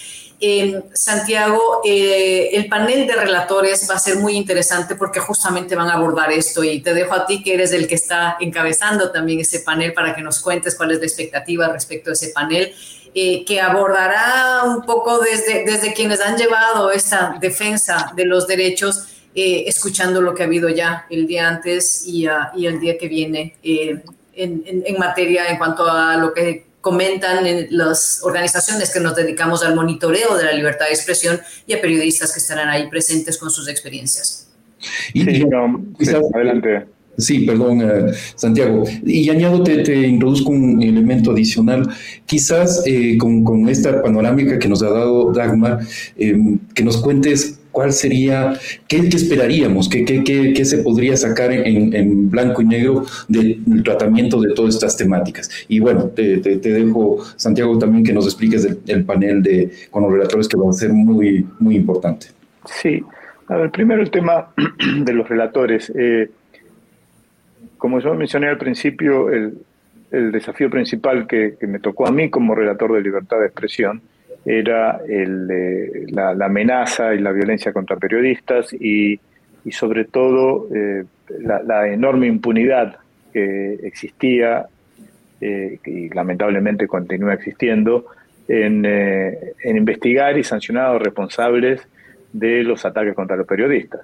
Santiago, 0.92 1.80
eh, 1.84 2.50
el 2.52 2.68
panel 2.68 3.06
de 3.06 3.14
relatores 3.14 3.88
va 3.90 3.94
a 3.94 3.98
ser 3.98 4.16
muy 4.16 4.34
interesante 4.34 4.94
porque 4.94 5.20
justamente 5.20 5.74
van 5.74 5.88
a 5.88 5.94
abordar 5.94 6.30
esto 6.30 6.62
y 6.62 6.80
te 6.80 6.92
dejo 6.92 7.14
a 7.14 7.26
ti 7.26 7.42
que 7.42 7.54
eres 7.54 7.72
el 7.72 7.88
que 7.88 7.94
está 7.94 8.36
encabezando 8.40 9.10
también 9.10 9.40
ese 9.40 9.60
panel 9.60 9.94
para 9.94 10.14
que 10.14 10.22
nos 10.22 10.40
cuentes 10.40 10.74
cuál 10.74 10.90
es 10.90 10.98
la 10.98 11.06
expectativa 11.06 11.68
respecto 11.68 12.10
a 12.10 12.12
ese 12.12 12.28
panel. 12.28 12.74
Eh, 13.18 13.46
que 13.46 13.62
abordará 13.62 14.64
un 14.64 14.82
poco 14.82 15.18
desde, 15.20 15.64
desde 15.64 15.94
quienes 15.94 16.20
han 16.20 16.36
llevado 16.36 16.90
esta 16.92 17.38
defensa 17.40 18.12
de 18.14 18.26
los 18.26 18.46
derechos, 18.46 19.06
eh, 19.34 19.64
escuchando 19.66 20.20
lo 20.20 20.34
que 20.34 20.42
ha 20.42 20.46
habido 20.46 20.68
ya 20.68 21.06
el 21.08 21.26
día 21.26 21.48
antes 21.48 22.02
y, 22.06 22.26
y 22.56 22.66
el 22.66 22.78
día 22.78 22.98
que 22.98 23.08
viene 23.08 23.56
en, 23.62 24.02
en, 24.36 24.98
materia 24.98 25.48
en 25.48 25.56
cuanto 25.56 25.90
a 25.90 26.16
lo 26.16 26.34
que 26.34 26.65
comentan 26.86 27.44
en 27.48 27.66
las 27.70 28.20
organizaciones 28.22 28.92
que 28.92 29.00
nos 29.00 29.16
dedicamos 29.16 29.64
al 29.64 29.74
monitoreo 29.74 30.36
de 30.36 30.44
la 30.44 30.52
libertad 30.52 30.86
de 30.86 30.92
expresión 30.92 31.40
y 31.66 31.72
a 31.72 31.80
periodistas 31.80 32.32
que 32.32 32.38
estarán 32.38 32.68
ahí 32.68 32.88
presentes 32.88 33.38
con 33.38 33.50
sus 33.50 33.66
experiencias. 33.66 34.48
sí, 35.12 35.44
adelante. 36.32 36.86
Sí, 37.18 37.40
perdón, 37.40 37.80
eh, 37.82 38.12
Santiago. 38.36 38.84
Y 39.04 39.28
añado, 39.30 39.64
te, 39.64 39.78
te, 39.82 40.06
introduzco 40.06 40.50
un 40.50 40.80
elemento 40.80 41.32
adicional. 41.32 41.88
Quizás 42.24 42.84
eh, 42.86 43.18
con, 43.18 43.68
esta 43.68 44.00
panorámica 44.00 44.56
que 44.56 44.68
nos 44.68 44.80
ha 44.84 44.90
dado 44.90 45.32
Dagmar, 45.32 45.80
eh, 46.16 46.36
que 46.72 46.84
nos 46.84 46.98
cuentes 46.98 47.55
¿Cuál 47.76 47.92
sería, 47.92 48.54
qué, 48.88 48.96
esperaríamos, 49.00 49.90
qué, 49.90 50.02
qué, 50.06 50.64
se 50.64 50.78
podría 50.78 51.14
sacar 51.14 51.52
en, 51.52 52.30
blanco 52.30 52.62
y 52.62 52.64
negro 52.64 53.04
del 53.28 53.82
tratamiento 53.84 54.40
de 54.40 54.54
todas 54.54 54.76
estas 54.76 54.96
temáticas? 54.96 55.50
Y 55.68 55.78
bueno, 55.80 56.06
te, 56.06 56.38
dejo, 56.40 57.18
Santiago, 57.36 57.78
también 57.78 58.02
que 58.02 58.14
nos 58.14 58.24
expliques 58.24 58.66
el, 58.86 59.04
panel 59.04 59.42
de, 59.42 59.70
con 59.90 60.04
los 60.04 60.10
relatores 60.10 60.48
que 60.48 60.56
va 60.56 60.70
a 60.70 60.72
ser 60.72 60.94
muy, 60.94 61.46
muy 61.58 61.76
importante. 61.76 62.28
Sí, 62.64 63.04
a 63.48 63.56
ver, 63.58 63.70
primero 63.70 64.00
el 64.00 64.10
tema 64.10 64.54
de 65.04 65.12
los 65.12 65.28
relatores. 65.28 65.92
Eh, 65.94 66.30
como 67.76 68.00
yo 68.00 68.14
mencioné 68.14 68.48
al 68.48 68.56
principio, 68.56 69.28
el, 69.30 69.58
desafío 70.10 70.70
principal 70.70 71.26
que 71.26 71.58
me 71.68 71.78
tocó 71.78 72.06
a 72.06 72.10
mí 72.10 72.30
como 72.30 72.54
relator 72.54 72.94
de 72.94 73.02
libertad 73.02 73.38
de 73.38 73.48
expresión 73.48 74.00
era 74.46 75.00
la, 76.08 76.30
amenaza 76.46 77.14
y 77.14 77.18
la 77.18 77.32
violencia 77.32 77.72
contra 77.72 77.96
periodistas 77.96 78.72
y, 78.72 79.20
sobre 79.70 80.04
todo 80.04 80.68
eh, 80.72 81.04
la, 81.40 81.88
enorme 81.88 82.28
impunidad 82.28 82.96
que 83.32 83.74
existía 83.82 84.66
eh, 85.40 85.80
y 85.84 86.08
lamentablemente 86.10 86.86
continúa 86.86 87.34
existiendo 87.34 88.06
en, 88.46 88.84
eh, 88.86 89.54
en, 89.64 89.76
investigar 89.76 90.38
y 90.38 90.44
sancionar 90.44 90.86
a 90.86 90.92
los 90.92 91.02
responsables 91.02 91.82
de 92.32 92.62
los 92.62 92.84
ataques 92.84 93.14
contra 93.14 93.36
los 93.36 93.46
periodistas 93.46 94.02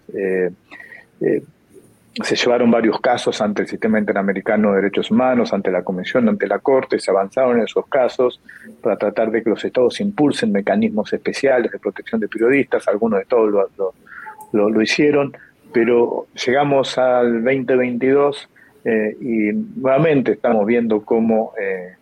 se 2.22 2.36
llevaron 2.36 2.70
varios 2.70 3.00
casos 3.00 3.40
ante 3.40 3.62
el 3.62 3.68
Sistema 3.68 3.98
Interamericano 3.98 4.70
de 4.70 4.82
Derechos 4.82 5.10
Humanos, 5.10 5.52
ante 5.52 5.70
la 5.70 5.82
Comisión, 5.82 6.28
ante 6.28 6.46
la 6.46 6.58
Corte, 6.58 6.98
se 6.98 7.10
avanzaron 7.10 7.58
en 7.58 7.64
esos 7.64 7.86
casos 7.86 8.40
para 8.82 8.96
tratar 8.96 9.30
de 9.30 9.42
que 9.42 9.48
los 9.48 9.64
estados 9.64 9.98
impulsen 10.00 10.52
mecanismos 10.52 11.12
especiales 11.12 11.72
de 11.72 11.78
protección 11.78 12.20
de 12.20 12.28
periodistas, 12.28 12.86
algunos 12.86 13.20
de 13.20 13.24
todos 13.24 13.50
lo, 13.50 13.90
lo, 14.52 14.82
hicieron, 14.82 15.34
pero 15.72 16.26
llegamos 16.44 16.98
al 16.98 17.42
2022 17.42 18.48
eh, 18.84 19.16
y 19.18 19.52
nuevamente 19.80 20.32
estamos 20.32 20.66
viendo 20.66 21.02
cómo, 21.02 21.54
eh, 21.58 21.94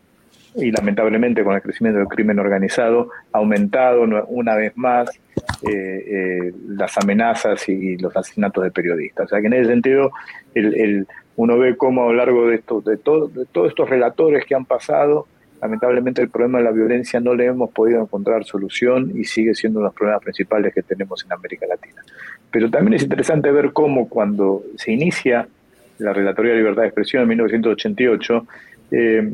y 0.55 0.71
lamentablemente 0.73 1.45
con 1.45 1.55
el 1.55 1.63
crecimiento 1.63 1.99
del 1.99 2.09
crimen 2.09 2.39
organizado, 2.39 3.11
ha 3.33 3.39
aumentado 3.39 4.03
una 4.29 4.55
vez 4.57 4.77
más 4.77 5.11
eh, 5.63 5.71
eh, 5.71 6.53
las 6.69 6.97
amenazas 6.99 7.69
y, 7.69 7.97
los 7.99 8.17
asesinatos 8.17 8.65
de 8.65 8.71
periodistas. 8.71 9.27
O 9.27 9.29
sea 9.29 9.41
que 9.41 9.47
en 9.47 9.53
ese 9.55 9.67
sentido 9.67 10.11
el, 10.55 11.07
uno 11.37 11.59
ve 11.59 11.77
cómo 11.77 12.05
a 12.05 12.07
lo 12.07 12.15
largo 12.15 12.49
de, 12.49 12.57
estos, 12.57 12.85
de, 12.85 12.93
de 12.93 12.97
todos 12.99 13.69
estos 13.69 13.89
relatores 13.89 14.45
que 14.45 14.55
han 14.55 14.65
pasado, 14.65 15.27
lamentablemente 15.61 16.23
el 16.23 16.31
problema 16.31 16.59
de 16.59 16.65
la 16.65 16.71
violencia 16.71 17.21
no 17.21 17.35
le 17.35 17.47
hemos 17.47 17.71
podido 17.71 18.03
encontrar 18.03 18.45
solución 18.45 19.13
y 19.15 19.25
sigue 19.25 19.55
siendo 19.55 19.79
uno 19.79 19.87
de 19.87 19.91
los 19.91 19.97
problemas 19.97 20.23
principales 20.23 20.75
que 20.75 20.83
tenemos 20.83 21.25
en 21.25 21.33
América 21.33 21.67
Latina. 21.67 22.03
Pero 22.51 22.71
también 22.71 22.95
es 22.95 23.03
interesante 23.03 23.53
ver 23.53 23.73
cómo 23.73 24.09
cuando 24.09 24.65
se 24.77 24.93
inicia 24.93 25.47
la 25.99 26.13
Relatoría 26.13 26.53
de 26.53 26.59
Libertad 26.59 26.83
de 26.83 26.89
Expresión 26.89 27.23
en 27.23 27.29
1988, 27.29 28.47
eh, 28.93 29.33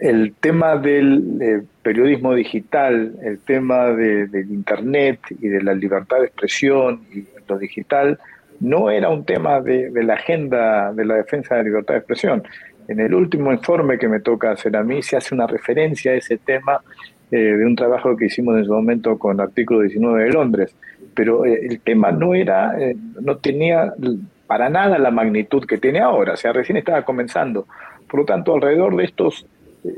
el 0.00 0.34
tema 0.40 0.76
del 0.76 1.38
eh, 1.40 1.62
periodismo 1.82 2.34
digital, 2.34 3.14
el 3.22 3.38
tema 3.38 3.86
del 3.86 4.50
Internet 4.50 5.20
y 5.40 5.48
de 5.48 5.62
la 5.62 5.74
libertad 5.74 6.18
de 6.18 6.26
expresión 6.26 7.02
y 7.12 7.24
lo 7.48 7.58
digital, 7.58 8.18
no 8.60 8.90
era 8.90 9.08
un 9.08 9.24
tema 9.24 9.60
de, 9.60 9.90
la 9.94 10.14
agenda 10.14 10.92
de 10.92 11.04
la 11.04 11.14
defensa 11.14 11.54
de 11.54 11.62
la 11.62 11.68
libertad 11.68 11.94
de 11.94 11.98
expresión. 11.98 12.42
En 12.86 13.00
el 13.00 13.14
último 13.14 13.52
informe 13.52 13.98
que 13.98 14.08
me 14.08 14.20
toca 14.20 14.52
hacer 14.52 14.76
a 14.76 14.82
mí 14.82 15.02
se 15.02 15.16
hace 15.16 15.34
una 15.34 15.46
referencia 15.46 16.12
a 16.12 16.16
ese 16.16 16.36
tema 16.36 16.80
eh, 17.30 17.36
de 17.36 17.64
un 17.64 17.74
trabajo 17.74 18.16
que 18.16 18.26
hicimos 18.26 18.58
en 18.58 18.66
su 18.66 18.72
momento 18.72 19.18
con 19.18 19.40
Artículo 19.40 19.80
19 19.80 20.24
de 20.24 20.32
Londres, 20.32 20.76
pero 21.14 21.46
eh, 21.46 21.60
el 21.62 21.80
tema 21.80 22.12
no 22.12 22.34
era, 22.34 22.74
no 23.20 23.38
tenía 23.38 23.94
para 24.46 24.68
nada 24.68 24.98
la 24.98 25.10
magnitud 25.10 25.64
que 25.64 25.78
tiene 25.78 26.00
ahora, 26.00 26.34
o 26.34 26.36
sea, 26.36 26.52
recién 26.52 26.76
estaba 26.76 27.02
comenzando. 27.02 27.66
Por 28.06 28.20
lo 28.20 28.26
tanto, 28.26 28.54
alrededor 28.54 28.94
de 28.96 29.04
estos 29.04 29.46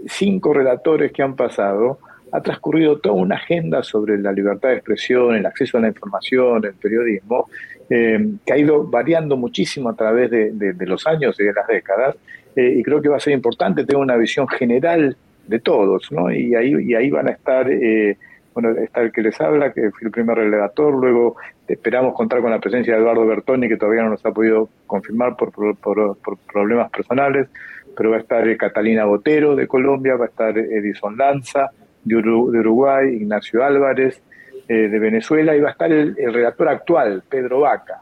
cinco 0.07 0.53
relatores 0.53 1.13
que 1.13 1.23
han 1.23 1.37
pasado, 1.37 1.99
ha 2.35 2.41
transcurrido 2.41 2.99
toda 2.99 3.15
una 3.15 3.37
agenda 3.37 3.85
sobre 3.85 4.19
la 4.19 4.33
libertad 4.33 4.71
de 4.71 4.77
expresión, 4.77 5.37
el 5.37 5.47
acceso 5.47 5.79
a 5.79 5.83
la 5.83 5.89
información, 5.89 6.65
el 6.65 6.75
periodismo, 6.75 7.49
eh, 7.89 8.29
que 8.45 8.53
ha 8.53 8.59
ido 8.59 8.85
variando 8.85 9.37
muchísimo 9.37 9.91
a 9.91 9.95
través 9.95 10.31
de, 10.33 10.75
los 10.81 11.07
años 11.07 11.39
y 11.39 11.45
de 11.45 11.53
las 11.53 11.67
décadas, 11.69 12.17
eh, 12.57 12.75
y 12.79 12.83
creo 12.83 13.01
que 13.01 13.09
va 13.09 13.19
a 13.19 13.21
ser 13.21 13.35
importante 13.35 13.85
tener 13.85 14.03
una 14.03 14.17
visión 14.17 14.49
general 14.49 15.17
de 15.47 15.61
todos. 15.61 16.09
Y 16.35 16.57
ahí, 16.57 16.75
y 16.83 16.95
ahí 16.95 17.09
van 17.09 17.29
a 17.29 17.31
estar, 17.31 17.71
eh, 17.71 18.17
bueno, 18.53 18.71
está 18.71 19.03
el 19.03 19.13
que 19.13 19.23
les 19.23 19.41
habla, 19.41 19.73
que 19.73 19.91
fue 19.93 20.07
el 20.07 20.11
primer 20.11 20.37
relator, 20.37 20.93
luego 20.93 21.37
esperamos 21.69 22.15
contar 22.15 22.41
con 22.41 22.51
la 22.51 22.59
presencia 22.59 22.95
de 22.95 23.01
Eduardo 23.01 23.25
Bertoni, 23.27 23.69
que 23.69 23.77
todavía 23.77 24.03
no 24.03 24.11
nos 24.11 24.27
ha 24.27 24.33
podido 24.33 24.69
confirmar 24.89 25.37
por, 25.37 25.53
por 25.53 26.17
problemas 26.53 26.91
personales, 26.91 27.49
pero 27.97 28.11
va 28.11 28.17
a 28.17 28.21
estar 28.21 28.47
eh, 28.49 28.57
Catalina 28.57 29.05
Botero 29.05 29.57
de 29.57 29.67
Colombia, 29.67 30.17
va 30.17 30.27
a 30.27 30.29
estar 30.29 30.57
Edison 30.57 31.17
Lanza 31.17 31.71
de, 32.03 32.17
Uruguay, 32.17 33.15
Ignacio 33.15 33.65
Álvarez 33.65 34.23
eh, 34.69 34.89
de 34.89 34.99
Venezuela 34.99 35.57
y 35.57 35.61
va 35.61 35.69
a 35.69 35.73
estar 35.73 35.91
el, 35.93 36.15
redactor 36.17 36.69
actual, 36.69 37.23
Pedro 37.29 37.61
Vaca, 37.61 38.01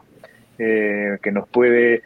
eh, 0.57 1.17
que 1.21 1.31
nos 1.31 1.47
puede 1.47 2.01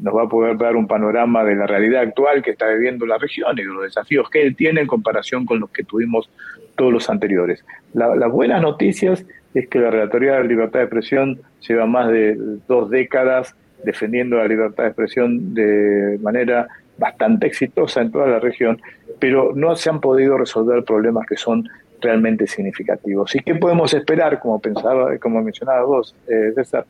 nos 0.00 0.16
va 0.16 0.22
a 0.22 0.26
poder 0.26 0.56
dar 0.56 0.74
un 0.74 0.86
panorama 0.86 1.44
de 1.44 1.54
la 1.54 1.66
realidad 1.66 2.00
actual 2.00 2.42
que 2.42 2.52
está 2.52 2.66
viviendo 2.68 3.04
la 3.04 3.18
región 3.18 3.58
y 3.58 3.62
de 3.62 3.68
los 3.68 3.82
desafíos 3.82 4.30
que 4.30 4.40
él 4.40 4.56
tiene 4.56 4.80
en 4.80 4.86
comparación 4.86 5.44
con 5.44 5.60
los 5.60 5.68
que 5.68 5.84
tuvimos 5.84 6.30
todos 6.76 6.90
los 6.90 7.10
anteriores. 7.10 7.62
las 7.92 8.32
buenas 8.32 8.62
noticias 8.62 9.26
es 9.52 9.68
que 9.68 9.78
la 9.78 9.90
Relatoría 9.90 10.36
de 10.36 10.44
Libertad 10.44 10.78
de 10.78 10.84
Expresión 10.86 11.40
lleva 11.60 11.84
más 11.84 12.10
de 12.10 12.38
dos 12.66 12.88
décadas 12.88 13.54
defendiendo 13.84 14.36
la 14.36 14.48
libertad 14.48 14.84
de 14.84 14.88
expresión 14.88 15.54
de 15.54 16.18
manera 16.20 16.66
bastante 16.98 17.46
exitosa 17.46 18.00
en 18.00 18.10
toda 18.10 18.26
la 18.26 18.38
región, 18.38 18.80
pero 19.18 19.52
no 19.54 19.76
se 19.76 19.90
han 19.90 20.00
podido 20.00 20.38
resolver 20.38 20.84
problemas 20.84 21.26
que 21.26 21.36
son 21.36 21.68
realmente 22.00 22.46
significativos. 22.46 23.34
¿Y 23.34 23.40
qué 23.40 23.54
podemos 23.54 23.92
esperar, 23.94 24.40
como 24.40 24.60
pensaba, 24.60 25.16
como 25.18 25.42
mencionaba 25.42 25.84
vos, 25.84 26.14
eh, 26.28 26.52
César? 26.54 26.86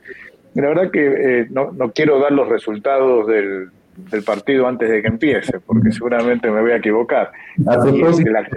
La 0.55 0.69
verdad 0.69 0.91
que 0.91 1.07
eh, 1.41 1.47
no, 1.51 1.73
no, 1.73 1.93
quiero 1.93 2.19
dar 2.19 2.33
los 2.33 2.49
resultados 2.49 3.27
del, 3.27 3.69
del, 4.11 4.23
partido 4.23 4.67
antes 4.67 4.89
de 4.89 5.03
que 5.03 5.09
empiece, 5.09 5.61
porque 5.61 5.93
seguramente 5.93 6.51
me 6.51 6.63
voy 6.63 6.71
a 6.73 6.77
equivocar. 6.77 7.31
A 7.67 7.79
propósito, 7.79 8.31
la, 8.31 8.49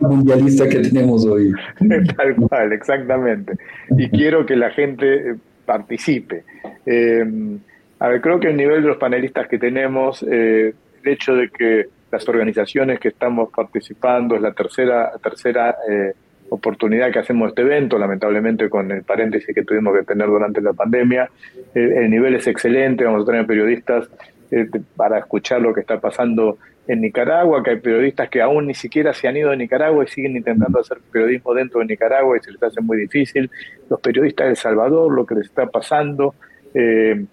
mundialista 0.00 0.68
que 0.68 0.80
tenemos 0.80 1.24
hoy. 1.24 1.52
Tal 2.16 2.36
cual, 2.36 2.72
exactamente. 2.72 3.54
Y 3.96 4.10
quiero 4.10 4.44
que 4.44 4.56
la 4.56 4.70
gente 4.70 5.36
participe. 5.64 6.44
Eh, 6.84 7.58
a 7.98 8.08
ver, 8.08 8.20
creo 8.20 8.40
que 8.40 8.48
el 8.48 8.56
nivel 8.56 8.82
de 8.82 8.88
los 8.88 8.98
panelistas 8.98 9.48
que 9.48 9.58
tenemos, 9.58 10.22
eh, 10.22 10.74
el 11.02 11.12
hecho 11.12 11.34
de 11.34 11.48
que 11.50 11.86
las 12.10 12.28
organizaciones 12.28 13.00
que 13.00 13.08
estamos 13.08 13.50
participando 13.54 14.36
es 14.36 14.42
la 14.42 14.52
tercera, 14.52 15.12
tercera 15.22 15.76
eh, 15.88 16.12
oportunidad 16.50 17.10
que 17.10 17.18
hacemos 17.18 17.48
este 17.48 17.62
evento, 17.62 17.98
lamentablemente 17.98 18.68
con 18.68 18.90
el 18.92 19.02
paréntesis 19.02 19.54
que 19.54 19.64
tuvimos 19.64 19.96
que 19.96 20.04
tener 20.04 20.28
durante 20.28 20.60
la 20.60 20.72
pandemia. 20.72 21.28
el 21.74 22.08
nivel 22.10 22.36
es 22.36 22.46
excelente, 22.46 23.04
vamos 23.04 23.22
a 23.22 23.26
tener 23.26 23.46
periodistas 23.46 24.08
eh, 24.50 24.68
para 24.94 25.18
escuchar 25.18 25.60
lo 25.60 25.74
que 25.74 25.80
está 25.80 25.98
pasando 25.98 26.58
en 26.86 27.00
Nicaragua, 27.00 27.64
que 27.64 27.70
hay 27.70 27.80
periodistas 27.80 28.28
que 28.28 28.40
aún 28.40 28.68
ni 28.68 28.74
siquiera 28.74 29.12
se 29.12 29.26
han 29.26 29.36
ido 29.36 29.50
de 29.50 29.56
Nicaragua 29.56 30.04
y 30.04 30.06
siguen 30.06 30.36
intentando 30.36 30.78
hacer 30.78 30.98
periodismo 31.10 31.52
dentro 31.52 31.80
de 31.80 31.86
Nicaragua 31.86 32.36
y 32.36 32.40
se 32.40 32.52
les 32.52 32.62
hace 32.62 32.80
muy 32.80 32.96
difícil. 32.96 33.50
Los 33.90 34.00
periodistas 34.00 34.46
de 34.46 34.50
El 34.50 34.56
Salvador, 34.56 35.12
lo 35.12 35.26
que 35.26 35.34
les 35.34 35.46
está 35.46 35.66
pasando. 35.66 36.36
Eh, 36.74 37.24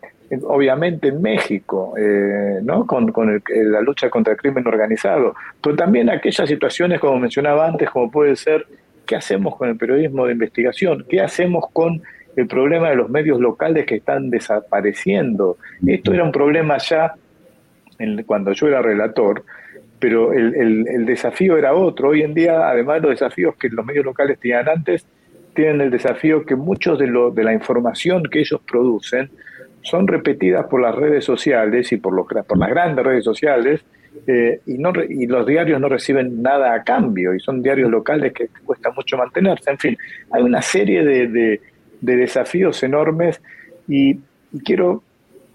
obviamente 0.44 1.10
en 1.10 1.22
México, 1.22 1.94
eh, 1.98 2.60
¿no? 2.64 2.86
con, 2.86 3.14
la 3.48 3.82
lucha 3.82 4.10
contra 4.10 4.34
el 4.34 4.40
crimen 4.40 4.68
organizado, 4.68 5.36
pero 5.62 5.76
también 5.76 6.10
aquellas 6.10 6.48
situaciones, 6.48 7.00
como 7.00 7.20
mencionaba 7.20 7.68
antes, 7.68 7.90
como 7.90 8.10
puede 8.10 8.36
ser, 8.36 8.66
¿qué 9.06 9.16
hacemos 9.16 9.56
con 9.56 9.70
el 9.70 9.78
periodismo 9.78 10.26
de 10.26 10.34
investigación? 10.34 11.06
¿Qué 11.10 11.22
hacemos 11.22 11.66
con 11.72 12.02
el 12.36 12.48
problema 12.48 12.90
de 12.90 12.96
los 12.96 13.10
medios 13.10 13.40
locales 13.40 13.86
que 13.86 13.96
están 13.96 14.30
desapareciendo? 14.30 15.58
Esto 15.86 16.14
era 16.14 16.24
un 16.24 16.32
problema 16.32 16.78
ya 16.78 17.14
cuando 18.26 18.52
yo 18.54 18.68
era 18.68 18.82
relator, 18.82 19.44
pero 20.00 20.34
el, 20.34 21.06
desafío 21.06 21.58
era 21.58 21.74
otro. 21.74 22.10
Hoy 22.10 22.24
en 22.24 22.34
día, 22.34 22.68
además 22.68 22.96
de 22.96 23.02
los 23.08 23.20
desafíos 23.20 23.56
que 23.56 23.70
los 23.70 23.86
medios 23.86 24.04
locales 24.04 24.40
tenían 24.40 24.68
antes, 24.68 25.06
tienen 25.54 25.82
el 25.82 25.92
desafío 25.92 26.46
que 26.46 26.56
muchos 26.56 27.00
de, 27.00 27.08
lo, 27.08 27.32
de 27.32 27.44
la 27.44 27.54
información 27.54 28.24
que 28.24 28.40
ellos 28.40 28.60
producen 28.70 29.30
son 29.84 30.08
repetidas 30.08 30.66
por 30.66 30.82
las 30.82 30.96
redes 30.96 31.24
sociales 31.24 31.92
y 31.92 31.98
por, 31.98 32.14
los, 32.14 32.26
por 32.26 32.58
las 32.58 32.70
grandes 32.70 33.06
redes 33.06 33.24
sociales 33.24 33.84
eh, 34.28 34.62
y, 34.66 34.78
no, 34.78 34.94
y 35.08 35.26
los 35.28 35.46
diarios 35.46 35.80
no 35.82 35.90
reciben 35.90 36.42
nada 36.42 36.74
a 36.74 36.84
cambio 36.84 37.34
y 37.34 37.40
son 37.40 37.62
diarios 37.62 37.90
locales 37.90 38.32
que 38.34 38.48
cuesta 38.66 38.92
mucho 38.92 39.18
mantenerse. 39.18 39.72
En 39.72 39.78
fin, 39.78 39.98
hay 40.32 40.44
una 40.44 40.62
serie 40.62 41.04
de, 41.04 41.28
de, 41.28 41.60
desafíos 42.16 42.82
enormes 42.84 43.42
y, 43.88 44.20
quiero 44.64 45.02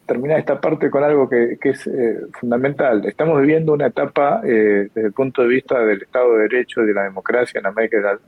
terminar 0.07 0.41
esta 0.41 0.61
parte 0.61 0.91
con 0.91 1.05
algo 1.05 1.29
que, 1.29 1.57
que 1.61 1.71
es 1.71 1.87
eh, 1.87 2.19
fundamental. 2.33 3.07
Estamos 3.07 3.41
viviendo 3.41 3.73
una 3.73 3.87
etapa 3.87 4.41
eh, 4.43 4.89
desde 4.93 5.09
el 5.09 5.13
punto 5.13 5.43
de 5.43 5.49
vista 5.49 5.79
del 5.85 6.03
Estado 6.03 6.35
de 6.35 6.49
Derecho 6.49 6.83
y 6.83 6.87
de 6.87 6.95
la 6.95 7.05
democracia 7.05 7.61
en 7.61 7.67
América, 7.67 8.19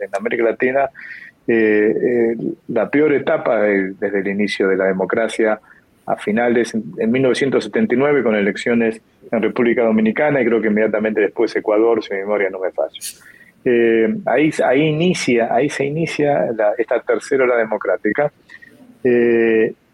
en 0.00 0.10
América 0.14 0.44
Latina 0.44 0.90
eh, 1.48 2.34
eh, 2.34 2.36
la 2.68 2.88
peor 2.88 3.12
etapa 3.12 3.60
desde 3.62 4.20
el 4.20 4.28
inicio 4.28 4.68
de 4.68 4.76
la 4.76 4.84
democracia 4.86 5.60
a 6.06 6.16
finales, 6.16 6.74
en 6.74 7.10
1979 7.10 8.22
con 8.22 8.34
elecciones 8.34 9.00
en 9.30 9.42
República 9.42 9.82
Dominicana 9.84 10.40
y 10.40 10.44
creo 10.44 10.60
que 10.60 10.68
inmediatamente 10.68 11.20
después 11.20 11.54
Ecuador, 11.54 12.02
si 12.02 12.12
mi 12.14 12.20
memoria 12.20 12.50
no 12.50 12.58
me 12.58 12.70
falla. 12.70 12.98
Eh, 13.64 14.16
ahí, 14.26 14.50
ahí, 14.64 14.82
inicia, 14.82 15.54
ahí 15.54 15.68
se 15.68 15.84
inicia 15.84 16.48
esta 16.76 17.00
tercera 17.00 17.44
hora 17.44 17.56
democrática 17.56 18.32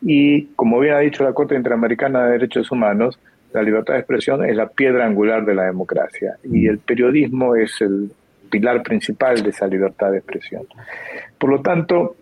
y 0.03 0.45
como 0.55 0.81
bien 0.81 0.95
ha 0.95 1.01
dicho 1.01 1.25
la 1.25 1.33
Corte 1.33 1.55
Interamericana 1.55 2.25
de 2.25 2.33
Derechos 2.33 2.71
Humanos, 2.71 3.19
la 3.53 3.63
libertad 3.63 3.95
de 3.95 4.01
expresión 4.01 4.45
es 4.45 4.57
la 4.57 4.69
piedra 4.69 5.07
angular 5.07 5.45
de 5.45 5.55
la 5.55 5.65
democracia 5.65 6.37
y 6.45 6.67
el 6.67 6.79
periodismo 6.79 7.57
es 7.57 7.81
el 7.81 8.11
pilar 8.49 8.83
principal 8.83 9.43
de 9.43 9.51
esa 9.51 9.67
libertad 9.67 10.11
de 10.13 10.19
expresión. 10.19 10.63
Por 11.39 11.51
lo 11.51 11.61
tanto, 11.61 12.17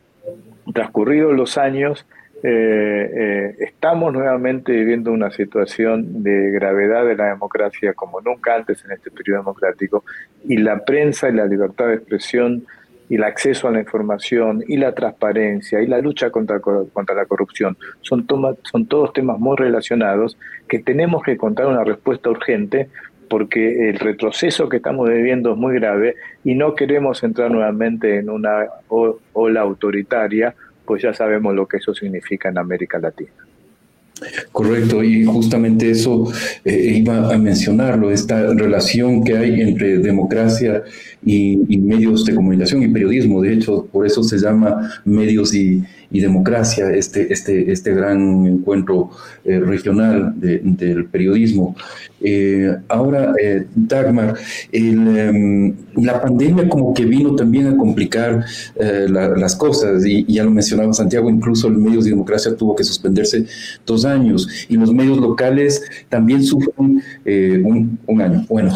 transcurridos 0.73 1.35
los 1.35 1.59
años, 1.59 2.07
eh, 2.43 3.11
eh, 3.15 3.57
estamos 3.61 4.13
nuevamente 4.13 4.73
viviendo 4.73 5.11
una 5.11 5.31
situación 5.31 6.23
de 6.23 6.51
gravedad 6.51 7.07
de 7.07 7.17
la 7.17 7.27
democracia 7.27 7.95
como 7.95 8.21
nunca 8.21 8.55
antes 8.55 8.85
en 8.85 8.93
este 8.93 9.11
periodo 9.11 9.39
democrático 9.39 10.05
y 10.45 10.59
la 10.59 10.85
prensa 10.85 11.29
y 11.29 11.33
la 11.33 11.47
libertad 11.47 11.89
de 11.89 11.95
expresión 11.95 12.67
y 13.09 13.15
el 13.15 13.25
acceso 13.25 13.69
a 13.69 13.71
la 13.71 13.81
información 13.81 14.63
y 14.67 14.77
la 14.77 14.93
transparencia 14.93 15.81
y 15.81 15.87
la 15.87 15.99
lucha 15.99 16.31
contra, 16.31 16.61
contra 16.61 17.15
la 17.15 17.25
corrupción 17.25 17.77
son, 18.03 18.27
son 18.65 18.87
todos 18.87 19.13
temas 19.13 19.39
muy 19.39 19.57
relacionados 19.57 20.37
que 20.69 20.81
tenemos 20.81 21.23
que 21.23 21.33
encontrar 21.33 21.69
una 21.69 21.85
respuesta 21.85 22.29
urgente 22.29 22.89
porque 23.29 23.91
el 23.91 23.99
retroceso 23.99 24.69
que 24.69 24.79
estamos 24.79 25.09
viviendo 25.09 25.53
es 25.53 25.59
muy 25.59 25.75
grave 25.75 26.15
y 26.45 26.55
no 26.55 26.75
queremos 26.75 27.23
entrar 27.23 27.51
nuevamente 27.51 28.19
en 28.19 28.31
una 28.31 28.67
ola 28.89 29.61
autoritaria, 29.61 30.55
pues 30.85 31.03
ya 31.03 31.13
sabemos 31.13 31.55
lo 31.55 31.67
que 31.67 31.79
eso 31.79 31.95
significa 31.95 32.49
en 32.49 32.59
América 32.59 32.99
Latina. 32.99 33.33
Correcto, 34.51 35.05
y 35.05 35.25
justamente 35.25 35.91
eso 35.91 36.33
eh, 36.65 36.95
iba 36.97 37.35
a 37.35 37.37
mencionarlo, 37.37 38.11
esta 38.11 38.55
relación 38.55 39.23
que 39.23 39.37
hay 39.37 39.61
entre 39.61 39.99
democracia 39.99 40.83
y, 41.25 41.77
medios 41.77 42.25
de 42.25 42.35
comunicación 42.35 42.83
y 42.83 42.89
periodismo. 42.89 43.43
De 43.43 43.53
hecho, 43.53 43.87
por 43.93 44.07
eso 44.07 44.23
se 44.23 44.39
llama 44.39 45.03
medios 45.05 45.55
y, 45.55 45.83
democracia, 46.11 46.91
este, 46.91 47.33
este, 47.33 47.71
este 47.71 47.95
gran 47.95 48.47
encuentro 48.47 49.11
eh, 49.45 49.59
regional 49.61 50.33
del 50.37 51.07
periodismo. 51.07 51.77
Eh, 52.21 52.75
ahora, 52.89 53.35
eh, 53.41 53.67
Dagmar, 53.75 54.37
em, 54.73 55.75
la 55.97 56.21
pandemia 56.21 56.69
como 56.69 56.95
que 56.95 57.05
vino 57.05 57.37
también 57.37 57.67
a 57.67 57.77
complicar 57.77 58.45
eh, 58.77 59.07
las 59.09 59.55
cosas 59.55 60.05
y, 60.05 60.25
ya 60.33 60.45
lo 60.45 60.51
mencionaba 60.51 60.93
Santiago, 60.93 61.29
incluso 61.31 61.69
el 61.69 61.77
medios 61.77 62.05
de 62.05 62.11
democracia 62.11 62.57
tuvo 62.57 62.75
que 62.75 62.85
suspenderse 62.85 63.47
dos 63.85 64.05
años. 64.05 64.49
y 64.69 64.77
los 64.77 64.93
medios 64.93 65.19
locales 65.19 65.83
también 66.09 66.43
sufren 66.43 67.03
eh, 67.25 67.63
un, 67.65 68.21
año. 68.21 68.47
Bueno, 68.49 68.73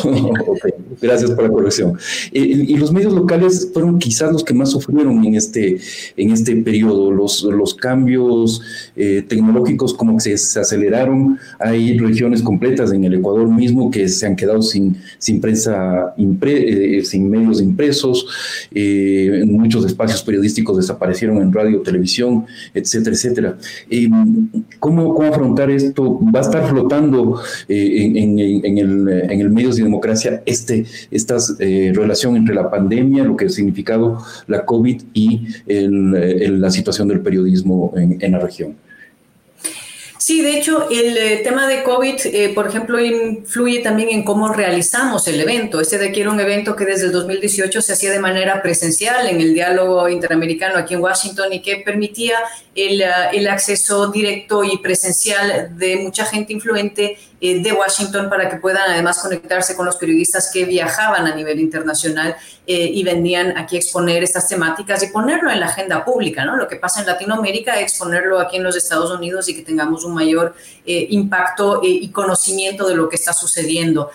gracias 1.02 1.30
por 1.30 1.44
la 1.44 1.50
corrección. 1.50 1.98
Y 2.32 2.76
los 2.76 2.92
medios 2.92 3.12
locales 3.12 3.70
fueron 3.72 3.98
quizás 3.98 4.32
los 4.32 4.44
que 4.44 4.54
más 4.54 4.70
sufrieron 4.70 5.24
en 5.24 5.34
este, 5.34 5.78
en 6.16 6.30
este 6.30 6.54
periodo. 6.56 7.10
Los, 7.20 7.74
cambios 7.74 8.62
eh, 8.96 9.24
tecnológicos 9.26 9.94
como 9.94 10.16
que 10.16 10.36
se, 10.36 10.60
aceleraron. 10.60 11.38
Hay 11.58 11.98
regiones 11.98 12.42
completas 12.42 12.92
en 12.92 13.04
el 13.04 13.14
Ecuador 13.14 13.48
mismo 13.48 13.90
que 13.90 14.08
se 14.08 14.26
han 14.26 14.36
quedado 14.36 14.62
sin, 14.62 14.96
sin 15.18 15.40
prensa, 15.40 16.14
sin 16.16 17.30
medios 17.30 17.60
impresos. 17.60 18.26
muchos 19.46 19.84
espacios 19.84 20.22
periodísticos 20.22 20.76
desaparecieron 20.76 21.38
en 21.38 21.52
radio, 21.52 21.80
televisión, 21.80 22.46
etcétera, 22.74 23.14
etcétera. 23.14 23.58
¿cómo, 24.78 25.14
¿Cómo 25.14 25.28
afrontar 25.28 25.70
esto? 25.70 26.18
¿Va 26.34 26.40
a 26.40 26.42
estar 26.42 26.68
flotando 26.68 27.40
en, 27.68 28.16
en, 28.16 28.64
en, 28.64 28.78
el, 28.78 29.08
en 29.08 29.40
el 29.40 29.50
medios 29.50 29.76
de 29.76 29.84
democracia 29.84 30.42
este, 30.46 30.86
esta 31.10 31.36
eh, 31.58 31.92
relación 31.94 32.36
entre 32.36 32.54
la 32.54 32.70
pandemia, 32.70 33.24
lo 33.24 33.36
que 33.36 33.46
ha 33.46 33.48
significado 33.48 34.18
la 34.46 34.64
COVID 34.64 35.02
y 35.14 35.46
la 35.66 36.70
situación 36.70 37.08
del 37.10 37.20
periodismo 37.20 37.92
en 37.96 38.32
la 38.32 38.38
región? 38.38 38.76
Sí, 40.20 40.42
de 40.42 40.58
hecho, 40.58 40.88
el 40.90 41.16
eh, 41.16 41.40
tema 41.42 41.66
de 41.66 41.82
COVID, 41.82 42.14
eh, 42.26 42.52
por 42.54 42.68
ejemplo, 42.68 43.00
influye 43.00 43.80
también 43.80 44.10
en 44.10 44.22
cómo 44.22 44.52
realizamos 44.52 45.26
el 45.28 45.40
evento. 45.40 45.80
Este 45.80 45.96
de 45.96 46.10
aquí 46.10 46.20
era 46.20 46.30
un 46.30 46.38
evento 46.38 46.76
que 46.76 46.84
desde 46.84 47.06
el 47.06 47.12
2018 47.12 47.80
se 47.80 47.94
hacía 47.94 48.10
de 48.12 48.20
manera 48.20 48.60
presencial 48.60 49.26
en 49.26 49.40
el 49.40 49.54
diálogo 49.54 50.06
interamericano 50.10 50.76
aquí 50.76 50.92
en 50.92 51.00
Washington 51.00 51.54
y 51.54 51.62
que 51.62 51.78
permitía 51.78 52.34
el, 52.74 53.02
ah, 53.02 53.30
el 53.32 53.48
acceso 53.48 54.08
directo 54.08 54.62
y 54.62 54.76
presencial 54.76 55.76
de 55.78 55.96
mucha 55.96 56.26
gente 56.26 56.52
influente 56.52 57.16
eh, 57.42 57.62
de 57.62 57.72
Washington 57.72 58.28
para 58.28 58.50
que 58.50 58.56
puedan 58.58 58.90
además 58.90 59.18
conectarse 59.18 59.74
con 59.74 59.86
los 59.86 59.96
periodistas 59.96 60.50
que 60.52 60.66
viajaban 60.66 61.26
a 61.26 61.34
nivel 61.34 61.58
internacional 61.58 62.36
eh, 62.66 62.90
y 62.92 63.02
venían 63.02 63.56
aquí 63.56 63.76
a 63.76 63.78
exponer 63.78 64.22
estas 64.22 64.46
temáticas 64.46 65.02
y 65.02 65.06
ponerlo 65.06 65.50
en 65.50 65.58
la 65.58 65.66
agenda 65.66 66.04
pública, 66.04 66.44
¿no? 66.44 66.56
Lo 66.56 66.68
que 66.68 66.76
pasa 66.76 67.00
en 67.00 67.06
Latinoamérica, 67.06 67.80
exponerlo 67.80 68.40
aquí 68.40 68.58
en 68.58 68.64
los 68.64 68.76
Estados 68.76 69.10
Unidos 69.10 69.48
y 69.48 69.56
que 69.56 69.62
tengamos 69.62 70.04
un 70.04 70.12
mayor 70.12 70.54
eh, 70.84 71.06
impacto 71.08 71.80
y 71.82 72.10
conocimiento 72.10 72.86
de 72.86 72.94
lo 72.94 73.08
que 73.08 73.16
está 73.16 73.32
sucediendo. 73.32 74.10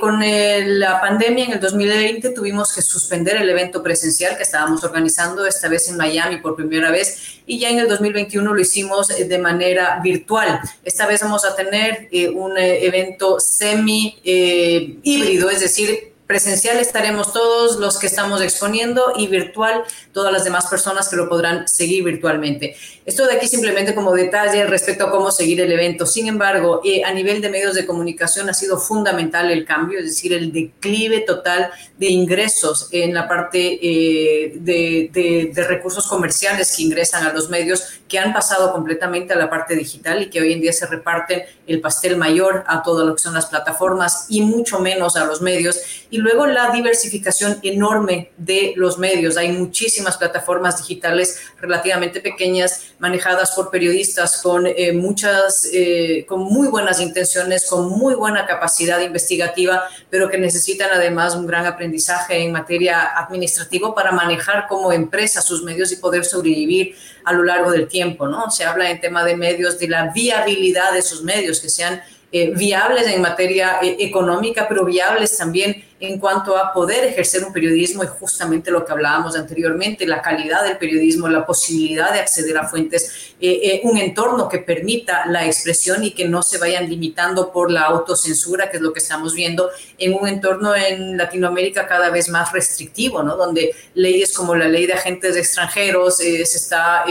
con 0.00 0.20
la 0.20 1.00
pandemia 1.00 1.44
en 1.44 1.52
el 1.52 1.60
2020 1.60 2.30
tuvimos 2.30 2.72
que 2.72 2.80
suspender 2.80 3.36
el 3.36 3.48
evento 3.50 3.82
presencial 3.82 4.36
que 4.36 4.42
estábamos 4.42 4.82
organizando, 4.82 5.46
esta 5.46 5.68
vez 5.68 5.88
en 5.90 5.96
Miami 5.96 6.38
por 6.38 6.56
primera 6.56 6.90
vez, 6.90 7.40
y 7.46 7.58
ya 7.58 7.68
en 7.68 7.78
el 7.78 7.88
2021 7.88 8.54
lo 8.54 8.60
hicimos 8.60 9.08
de 9.08 9.38
manera 9.38 10.00
virtual. 10.02 10.60
Esta 10.82 11.06
vez 11.06 11.22
vamos 11.22 11.44
a 11.44 11.54
tener 11.54 12.08
un 12.34 12.47
un 12.48 12.58
eh, 12.58 12.84
evento 12.84 13.38
semi 13.40 14.18
eh, 14.24 14.96
híbrido, 15.02 15.50
es 15.50 15.60
decir, 15.60 16.12
presencial 16.28 16.76
estaremos 16.76 17.32
todos 17.32 17.76
los 17.76 17.98
que 17.98 18.06
estamos 18.06 18.42
exponiendo 18.42 19.14
y 19.16 19.28
virtual 19.28 19.82
todas 20.12 20.30
las 20.30 20.44
demás 20.44 20.66
personas 20.66 21.08
que 21.08 21.16
lo 21.16 21.26
podrán 21.26 21.66
seguir 21.66 22.04
virtualmente. 22.04 22.76
Esto 23.06 23.26
de 23.26 23.32
aquí 23.32 23.46
simplemente 23.48 23.94
como 23.94 24.12
detalle 24.12 24.66
respecto 24.66 25.06
a 25.06 25.10
cómo 25.10 25.30
seguir 25.30 25.62
el 25.62 25.72
evento. 25.72 26.04
Sin 26.04 26.28
embargo, 26.28 26.82
eh, 26.84 27.02
a 27.02 27.12
nivel 27.14 27.40
de 27.40 27.48
medios 27.48 27.74
de 27.74 27.86
comunicación 27.86 28.50
ha 28.50 28.54
sido 28.54 28.78
fundamental 28.78 29.50
el 29.50 29.64
cambio, 29.64 30.00
es 30.00 30.04
decir, 30.04 30.34
el 30.34 30.52
declive 30.52 31.20
total 31.20 31.70
de 31.96 32.06
ingresos 32.08 32.88
en 32.92 33.14
la 33.14 33.26
parte 33.26 33.78
eh, 33.80 34.52
de, 34.56 35.50
recursos 35.66 36.06
comerciales 36.06 36.76
que 36.76 36.82
ingresan 36.82 37.24
a 37.24 37.32
los 37.32 37.48
medios, 37.48 38.02
que 38.06 38.18
han 38.18 38.34
pasado 38.34 38.72
completamente 38.72 39.32
a 39.32 39.36
la 39.36 39.48
parte 39.48 39.74
digital 39.74 40.20
y 40.22 40.28
que 40.28 40.40
hoy 40.42 40.52
en 40.52 40.60
día 40.60 40.74
se 40.74 40.86
reparten 40.86 41.44
el 41.66 41.80
pastel 41.80 42.16
mayor 42.18 42.64
a 42.66 42.82
todo 42.82 43.06
lo 43.06 43.14
que 43.14 43.22
son 43.22 43.32
las 43.32 43.46
plataformas 43.46 44.26
y 44.28 44.42
mucho 44.42 44.78
menos 44.80 45.16
a 45.16 45.24
los 45.24 45.40
medios. 45.40 45.80
Y 46.18 46.20
luego 46.20 46.48
la 46.48 46.72
diversificación 46.72 47.60
enorme 47.62 48.32
de 48.36 48.72
los 48.74 48.98
medios. 48.98 49.36
Hay 49.36 49.52
muchísimas 49.52 50.16
plataformas 50.16 50.78
digitales 50.78 51.38
relativamente 51.60 52.20
pequeñas 52.20 52.88
manejadas 52.98 53.52
por 53.52 53.70
periodistas 53.70 54.42
con 54.42 54.66
eh, 54.66 54.92
muchas, 54.92 55.70
eh, 55.72 56.26
con 56.26 56.40
muy 56.40 56.66
buenas 56.66 57.00
intenciones, 57.00 57.66
con 57.70 57.88
muy 57.88 58.16
buena 58.16 58.46
capacidad 58.46 59.00
investigativa, 59.00 59.84
pero 60.10 60.28
que 60.28 60.38
necesitan 60.38 60.90
además 60.92 61.36
un 61.36 61.46
gran 61.46 61.66
aprendizaje 61.66 62.42
en 62.42 62.50
materia 62.50 63.16
administrativa 63.16 63.94
para 63.94 64.10
manejar 64.10 64.66
como 64.66 64.90
empresa 64.90 65.40
sus 65.40 65.62
medios 65.62 65.92
y 65.92 65.96
poder 65.96 66.24
sobrevivir 66.24 66.96
a 67.24 67.32
lo 67.32 67.44
largo 67.44 67.70
del 67.70 67.86
tiempo, 67.86 68.26
¿no? 68.26 68.50
Se 68.50 68.64
habla 68.64 68.90
en 68.90 69.00
tema 69.00 69.22
de 69.22 69.36
medios, 69.36 69.78
de 69.78 69.86
la 69.86 70.10
viabilidad 70.12 70.90
de 70.94 70.98
esos 70.98 71.22
medios, 71.22 71.60
que 71.60 71.68
sean 71.68 72.02
eh, 72.32 72.52
viables 72.56 73.06
en 73.06 73.22
materia 73.22 73.78
económica, 73.80 74.66
pero 74.68 74.84
viables 74.84 75.38
también 75.38 75.84
en 76.00 76.18
cuanto 76.18 76.56
a 76.56 76.72
poder 76.72 77.04
ejercer 77.04 77.44
un 77.44 77.52
periodismo 77.52 78.04
y 78.04 78.06
justamente 78.06 78.70
lo 78.70 78.84
que 78.84 78.92
hablábamos 78.92 79.36
anteriormente, 79.36 80.06
la 80.06 80.22
calidad 80.22 80.62
del 80.62 80.78
periodismo, 80.78 81.28
la 81.28 81.44
posibilidad 81.44 82.12
de 82.12 82.20
acceder 82.20 82.56
a 82.56 82.68
fuentes, 82.68 83.34
eh, 83.40 83.60
eh, 83.62 83.80
un 83.82 83.98
entorno 83.98 84.48
que 84.48 84.58
permita 84.58 85.26
la 85.26 85.44
expresión 85.44 86.04
y 86.04 86.12
que 86.12 86.28
no 86.28 86.42
se 86.42 86.58
vayan 86.58 86.88
limitando 86.88 87.50
por 87.50 87.70
la 87.72 87.82
autocensura, 87.82 88.70
que 88.70 88.76
es 88.76 88.82
lo 88.82 88.92
que 88.92 89.00
estamos 89.00 89.34
viendo 89.34 89.70
en 89.98 90.14
un 90.14 90.28
entorno 90.28 90.74
en 90.76 91.16
Latinoamérica 91.16 91.88
cada 91.88 92.10
vez 92.10 92.28
más 92.28 92.52
restrictivo, 92.52 93.24
¿no? 93.24 93.36
donde 93.36 93.74
leyes 93.94 94.32
como 94.32 94.54
la 94.54 94.68
ley 94.68 94.86
de 94.86 94.92
agentes 94.92 95.36
extranjeros 95.36 96.20
eh, 96.20 96.46
se 96.46 96.58
está 96.58 97.04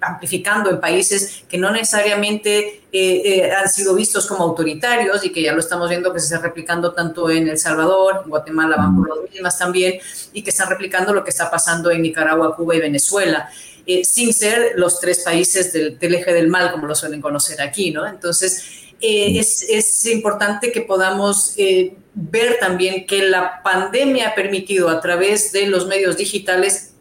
amplificando 0.00 0.68
en 0.68 0.78
países 0.78 1.44
que 1.48 1.56
no 1.56 1.70
necesariamente 1.70 2.82
han 3.54 3.68
sido 3.68 3.94
vistos 3.94 4.26
como 4.26 4.44
autoritarios 4.44 5.22
y 5.22 5.30
que 5.30 5.42
ya 5.42 5.52
lo 5.52 5.60
estamos 5.60 5.90
viendo 5.90 6.14
que 6.14 6.20
se 6.20 6.34
está 6.34 6.38
replicando 6.38 6.94
tanto 6.94 7.28
en 7.28 7.46
El 7.46 7.58
Salvador, 7.58 8.25
Guatemala 8.28 8.76
van 8.76 8.96
por 8.96 9.08
las 9.08 9.30
mismas 9.30 9.58
también, 9.58 9.98
y 10.32 10.42
que 10.42 10.50
están 10.50 10.68
replicando 10.68 11.12
lo 11.12 11.24
que 11.24 11.30
está 11.30 11.50
pasando 11.50 11.90
en 11.90 12.02
Nicaragua, 12.02 12.54
Cuba 12.54 12.74
y 12.74 12.80
Venezuela. 12.80 13.48
Eh, 13.88 14.04
sin 14.04 14.32
ser 14.32 14.72
los 14.74 14.98
tres 14.98 15.20
países 15.20 15.72
del, 15.72 15.96
eje 16.00 16.32
del 16.32 16.48
mal, 16.48 16.72
como 16.72 16.88
lo 16.88 16.94
suelen 16.96 17.20
conocer 17.20 17.62
aquí, 17.62 17.92
¿no? 17.92 18.04
Entonces, 18.04 18.64
eh, 19.00 19.38
es, 19.38 19.62
es, 19.62 20.06
importante 20.06 20.72
que 20.72 20.80
podamos 20.80 21.54
eh, 21.56 21.94
ver 22.12 22.58
también 22.58 23.06
que 23.06 23.28
la 23.28 23.62
pandemia 23.62 24.30
ha 24.30 24.34
permitido 24.34 24.88
a 24.88 25.00
través 25.00 25.52
de 25.52 25.68
los 25.68 25.86
medios 25.86 26.16
digitales 26.16 26.94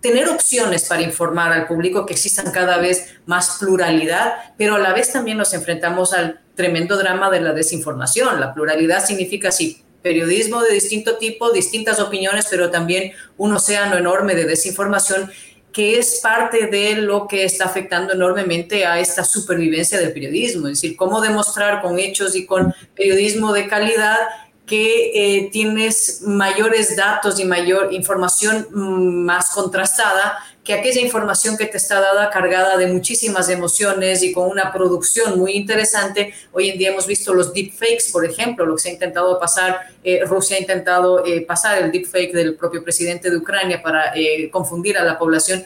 tener 0.00 0.28
opciones 0.28 0.84
para 0.84 1.02
informar 1.02 1.52
al 1.52 1.66
público, 1.66 2.06
que 2.06 2.14
existan 2.14 2.50
cada 2.52 2.78
vez 2.78 3.16
más 3.26 3.58
pluralidad, 3.58 4.34
pero 4.56 4.76
a 4.76 4.78
la 4.78 4.92
vez 4.92 5.12
también 5.12 5.38
nos 5.38 5.52
enfrentamos 5.54 6.12
al 6.12 6.40
tremendo 6.54 6.96
drama 6.96 7.30
de 7.30 7.40
la 7.40 7.52
desinformación. 7.52 8.40
La 8.40 8.54
pluralidad 8.54 9.04
significa 9.04 9.50
sí 9.50 9.82
periodismo 10.02 10.62
de 10.62 10.74
distinto 10.74 11.16
tipo, 11.18 11.50
distintas 11.52 12.00
opiniones, 12.00 12.46
pero 12.50 12.70
también 12.70 13.12
un 13.36 13.52
océano 13.52 13.96
enorme 13.96 14.34
de 14.34 14.44
desinformación 14.44 15.30
que 15.72 15.98
es 15.98 16.20
parte 16.20 16.66
de 16.66 16.96
lo 16.96 17.28
que 17.28 17.44
está 17.44 17.66
afectando 17.66 18.12
enormemente 18.12 18.84
a 18.84 18.98
esta 18.98 19.24
supervivencia 19.24 19.98
del 19.98 20.12
periodismo. 20.12 20.66
Es 20.66 20.80
decir, 20.80 20.96
cómo 20.96 21.20
demostrar 21.20 21.80
con 21.80 21.98
hechos 21.98 22.34
y 22.34 22.44
con 22.44 22.74
periodismo 22.94 23.52
de 23.52 23.68
calidad 23.68 24.18
que 24.66 25.10
eh, 25.14 25.50
tienes 25.50 26.22
mayores 26.22 26.96
datos 26.96 27.40
y 27.40 27.44
mayor 27.44 27.92
información 27.92 28.68
mm, 28.70 29.24
más 29.24 29.50
contrastada 29.50 30.38
que 30.64 30.74
aquella 30.74 31.00
información 31.00 31.56
que 31.56 31.66
te 31.66 31.78
está 31.78 32.00
dada 32.00 32.30
cargada 32.30 32.76
de 32.76 32.86
muchísimas 32.86 33.48
emociones 33.48 34.22
y 34.22 34.32
con 34.32 34.48
una 34.48 34.72
producción 34.72 35.38
muy 35.38 35.52
interesante. 35.52 36.34
Hoy 36.52 36.68
en 36.68 36.78
día 36.78 36.90
hemos 36.90 37.06
visto 37.06 37.32
los 37.32 37.52
deepfakes, 37.54 38.10
por 38.12 38.24
ejemplo, 38.24 38.66
lo 38.66 38.76
que 38.76 38.82
se 38.82 38.90
ha 38.90 38.92
intentado 38.92 39.38
pasar, 39.40 39.80
eh, 40.04 40.22
Rusia 40.26 40.56
ha 40.56 40.60
intentado 40.60 41.24
eh, 41.24 41.40
pasar 41.42 41.82
el 41.82 41.90
deepfake 41.90 42.32
del 42.32 42.56
propio 42.56 42.84
presidente 42.84 43.30
de 43.30 43.36
Ucrania 43.36 43.82
para 43.82 44.12
confundir 44.50 44.98
a 44.98 45.04
la 45.04 45.18
población 45.18 45.64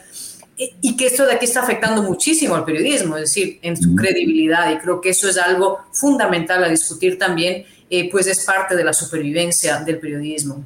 y 0.56 0.96
que 0.96 1.06
esto 1.06 1.26
de 1.26 1.32
aquí 1.32 1.46
está 1.46 1.62
afectando 1.62 2.02
muchísimo 2.02 2.54
al 2.54 2.64
periodismo, 2.64 3.16
es 3.16 3.22
decir, 3.22 3.58
en 3.62 3.76
su 3.76 3.96
credibilidad, 3.96 4.70
y 4.70 4.78
creo 4.78 5.00
que 5.00 5.10
eso 5.10 5.28
es 5.28 5.36
algo 5.36 5.80
fundamental 5.92 6.62
a 6.62 6.68
discutir 6.68 7.18
también 7.18 7.64
eh, 7.90 8.10
pues 8.10 8.26
es 8.26 8.44
parte 8.44 8.74
de 8.76 8.84
la 8.84 8.92
supervivencia 8.92 9.80
del 9.80 9.98
periodismo. 9.98 10.64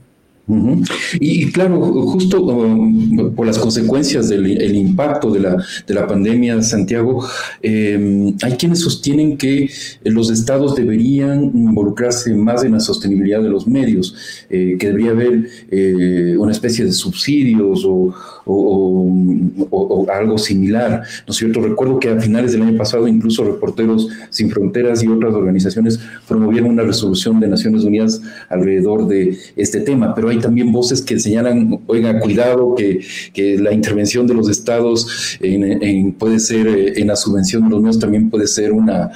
Y 1.21 1.53
claro, 1.53 1.79
justo 1.81 2.43
um, 2.43 3.35
por 3.35 3.47
las 3.47 3.59
consecuencias 3.59 4.29
del 4.31 4.75
impacto 4.75 5.31
de 5.31 5.41
la, 5.41 5.57
de 5.87 5.95
la 5.95 6.07
pandemia, 6.07 6.63
Santiago, 6.63 7.27
em, 7.63 8.35
hay 8.43 8.53
quienes 8.53 8.81
sostienen 8.81 9.37
que 9.37 9.69
los 10.05 10.31
estados 10.31 10.75
deberían 10.75 11.45
involucrarse 11.45 12.35
más 12.35 12.65
en 12.65 12.73
la 12.73 12.81
sostenibilidad 12.81 13.43
de 13.43 13.51
los 13.51 13.67
medios, 13.67 14.15
eh, 14.49 14.77
que 14.79 14.87
debería 14.87 15.11
haber 15.11 15.49
eh, 15.71 16.37
una 16.39 16.53
especie 16.53 16.85
de 16.85 16.93
subsidios 16.93 17.85
o, 17.85 18.15
o, 18.49 20.07
algo 20.11 20.39
similar, 20.39 21.03
¿no 21.27 21.35
cierto? 21.35 21.61
Recuerdo 21.61 21.99
que 21.99 22.09
a 22.09 22.19
finales 22.21 22.53
del 22.53 22.63
año 22.63 22.77
pasado 22.79 23.07
incluso 23.07 23.45
Reporteros 23.45 24.09
Sin 24.31 24.51
Fronteras 24.51 25.03
y 25.03 25.09
otras 25.09 25.35
organizaciones 25.35 26.01
promovieron 26.27 26.71
una 26.71 26.83
resolución 26.83 27.41
de 27.41 27.49
Naciones 27.49 27.85
Unidas 27.85 28.23
alrededor 28.49 29.07
de 29.07 29.37
este 29.57 29.81
tema, 29.81 30.15
pero 30.15 30.31
hay 30.31 30.38
hay 30.39 30.43
también 30.43 30.73
voces 30.73 31.03
que 31.03 31.19
señalan, 31.19 31.81
oiga, 31.87 32.19
cuidado, 32.21 32.75
que, 32.75 33.01
que 33.33 33.59
la 33.59 33.73
intervención 33.73 34.27
de 34.27 34.35
los 34.35 34.49
estados 34.49 35.39
en, 35.41 36.13
puede 36.13 36.39
ser 36.39 36.67
en 36.67 37.07
la 37.07 37.17
subvención 37.17 37.65
de 37.65 37.71
los 37.71 37.81
medios 37.81 37.99
también 37.99 38.31
puede 38.31 38.47
ser 38.47 38.73
una 38.73 39.11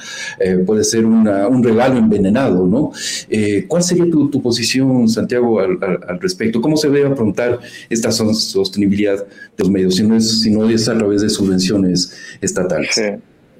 puede 0.67 0.85
ser 0.85 1.05
una, 1.07 1.49
un 1.49 1.63
regalo 1.63 1.99
envenenado, 1.99 2.67
¿no? 2.67 2.93
¿Cuál 3.69 3.83
sería 3.83 4.11
tu, 4.11 4.29
tu 4.29 4.43
posición, 4.43 5.09
Santiago, 5.09 5.61
al, 5.61 5.79
al, 5.83 6.21
respecto? 6.21 6.61
¿Cómo 6.61 6.77
se 6.77 6.91
debe 6.91 7.13
afrontar 7.13 7.61
esta 7.89 8.11
sostenibilidad 8.13 9.19
de 9.19 9.27
los 9.59 9.71
medios, 9.71 9.97
si 9.97 10.03
no 10.03 10.17
es, 10.17 10.43
si 10.43 10.51
no 10.51 10.69
es 10.69 10.89
a 10.89 10.97
través 10.97 11.23
de 11.23 11.29
subvenciones 11.29 12.17
estatales? 12.41 12.91
Sí. 12.93 13.03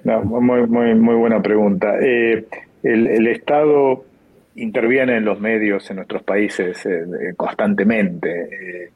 muy, 0.05 0.67
muy, 0.67 0.95
muy 0.95 1.15
buena 1.15 1.43
pregunta. 1.43 1.99
el, 1.99 2.47
el 2.83 3.27
Estado 3.29 4.05
interviene 4.57 5.17
en 5.17 5.25
los 5.25 5.41
medios 5.41 5.89
en 5.91 5.97
nuestros 5.97 6.23
países 6.23 6.85
eh, 6.87 7.03
eh, 7.03 7.35
constantemente, 7.37 8.85
eh, 8.85 8.91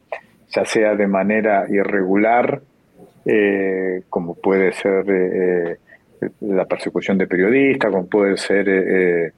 ya 0.49 0.64
sea 0.64 0.95
de 0.95 1.07
manera 1.07 1.66
irregular, 1.69 2.61
como 4.09 4.37
puede 4.37 4.71
ser 4.73 5.81
la 6.42 6.64
persecución 6.64 7.19
de 7.19 7.27
periodistas, 7.27 7.90
como 7.90 8.07
puede 8.07 8.37
ser 8.37 9.33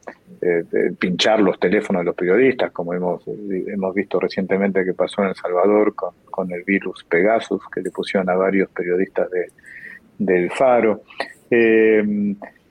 pinchar 0.98 1.40
los 1.40 1.58
teléfonos 1.58 2.02
de 2.02 2.04
los 2.04 2.14
periodistas, 2.14 2.70
como 2.70 2.92
hemos, 2.92 3.22
hemos 3.26 3.94
visto 3.94 4.20
recientemente 4.20 4.84
que 4.84 4.92
pasó 4.92 5.22
en 5.22 5.28
El 5.28 5.34
Salvador 5.36 5.94
con, 5.94 6.12
con 6.30 6.52
el 6.52 6.64
virus 6.64 7.02
Pegasus, 7.04 7.62
que 7.74 7.80
le 7.80 7.90
pusieron 7.90 8.28
a 8.28 8.34
varios 8.34 8.68
periodistas 8.68 9.30
de, 9.30 9.46
del 10.18 10.50
Faro. 10.50 11.00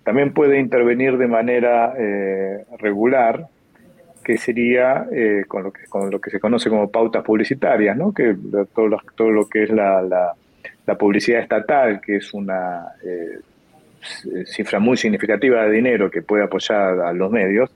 También 0.08 0.32
puede 0.32 0.58
intervenir 0.58 1.18
de 1.18 1.28
manera 1.28 1.94
eh, 1.98 2.64
regular, 2.80 3.46
que 4.24 4.38
sería 4.38 5.06
eh, 5.12 5.44
con, 5.46 5.64
lo 5.64 5.74
que, 5.74 5.84
con 5.88 6.10
lo 6.10 6.22
que 6.22 6.30
se 6.30 6.40
conoce 6.40 6.70
como 6.70 6.90
pautas 6.90 7.26
publicitarias, 7.26 7.98
¿no? 7.98 8.14
que 8.14 8.34
todo 8.74 8.88
lo, 8.88 9.02
todo 9.16 9.32
lo 9.32 9.50
que 9.50 9.64
es 9.64 9.70
la, 9.70 10.02
la, 10.02 10.96
publicidad 10.98 11.42
estatal, 11.42 12.00
que 12.00 12.16
es 12.16 12.34
una 12.34 12.86
eh, 13.04 14.46
cifra 14.46 14.80
muy 14.80 14.96
significativa 14.96 15.66
de 15.66 15.72
dinero 15.72 16.10
que 16.10 16.22
puede 16.22 16.46
apoyar 16.46 17.02
a 17.02 17.12
los 17.12 17.30
medios, 17.30 17.70